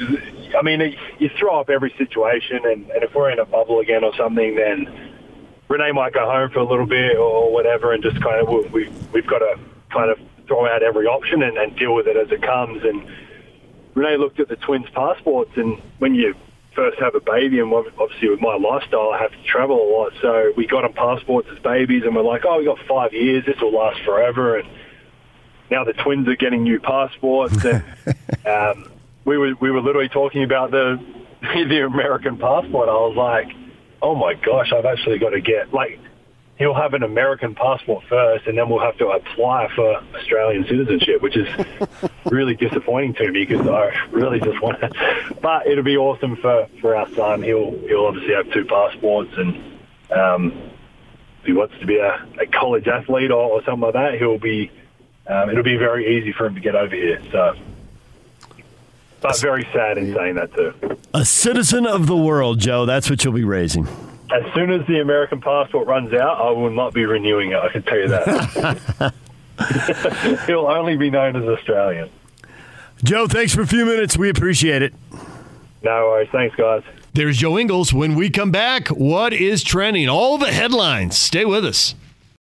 [0.00, 4.02] "I mean, you throw up every situation, and, and if we're in a bubble again
[4.02, 5.12] or something, then
[5.68, 8.90] Renae might go home for a little bit or whatever, and just kind of we
[9.12, 9.60] we've got to
[9.90, 10.18] kind of
[10.48, 12.82] throw out every option and, and deal with it as it comes.
[12.82, 13.06] And
[13.94, 16.34] Renae looked at the twins' passports, and when you
[16.74, 20.12] first have a baby, and obviously with my lifestyle, I have to travel a lot.
[20.20, 23.44] So we got them passports as babies, and we're like, oh, we got five years.
[23.46, 24.58] This will last forever.
[24.58, 24.68] And
[25.70, 27.84] now the twins are getting new passports, and
[28.46, 28.90] um,
[29.24, 30.98] we were we were literally talking about the
[31.42, 32.88] the American passport.
[32.88, 33.56] I was like,
[34.02, 35.98] oh my gosh, I've actually got to get like
[36.60, 41.22] he'll have an American passport first, and then we'll have to apply for Australian citizenship,
[41.22, 41.48] which is
[42.26, 44.90] really disappointing to me because I really just want to.
[45.40, 47.42] But it'll be awesome for, for our son.
[47.42, 49.80] He'll he'll obviously have two passports, and
[50.12, 50.52] um,
[51.40, 54.38] if he wants to be a, a college athlete or, or something like that, he'll
[54.38, 54.70] be.
[55.26, 57.22] Um, it'll be very easy for him to get over here.
[57.32, 57.54] So.
[59.20, 60.98] But very sad in saying that too.
[61.12, 62.84] A citizen of the world, Joe.
[62.86, 63.86] That's what you'll be raising
[64.32, 67.56] as soon as the American passport runs out, I will not be renewing it.
[67.56, 69.14] I can tell you that.
[70.46, 72.10] He'll only be known as Australian.
[73.02, 74.16] Joe, thanks for a few minutes.
[74.16, 74.94] We appreciate it.
[75.82, 76.28] No worries.
[76.30, 76.82] Thanks, guys.
[77.14, 77.92] There's Joe Ingles.
[77.92, 80.08] When we come back, what is trending?
[80.08, 81.18] All the headlines.
[81.18, 81.94] Stay with us.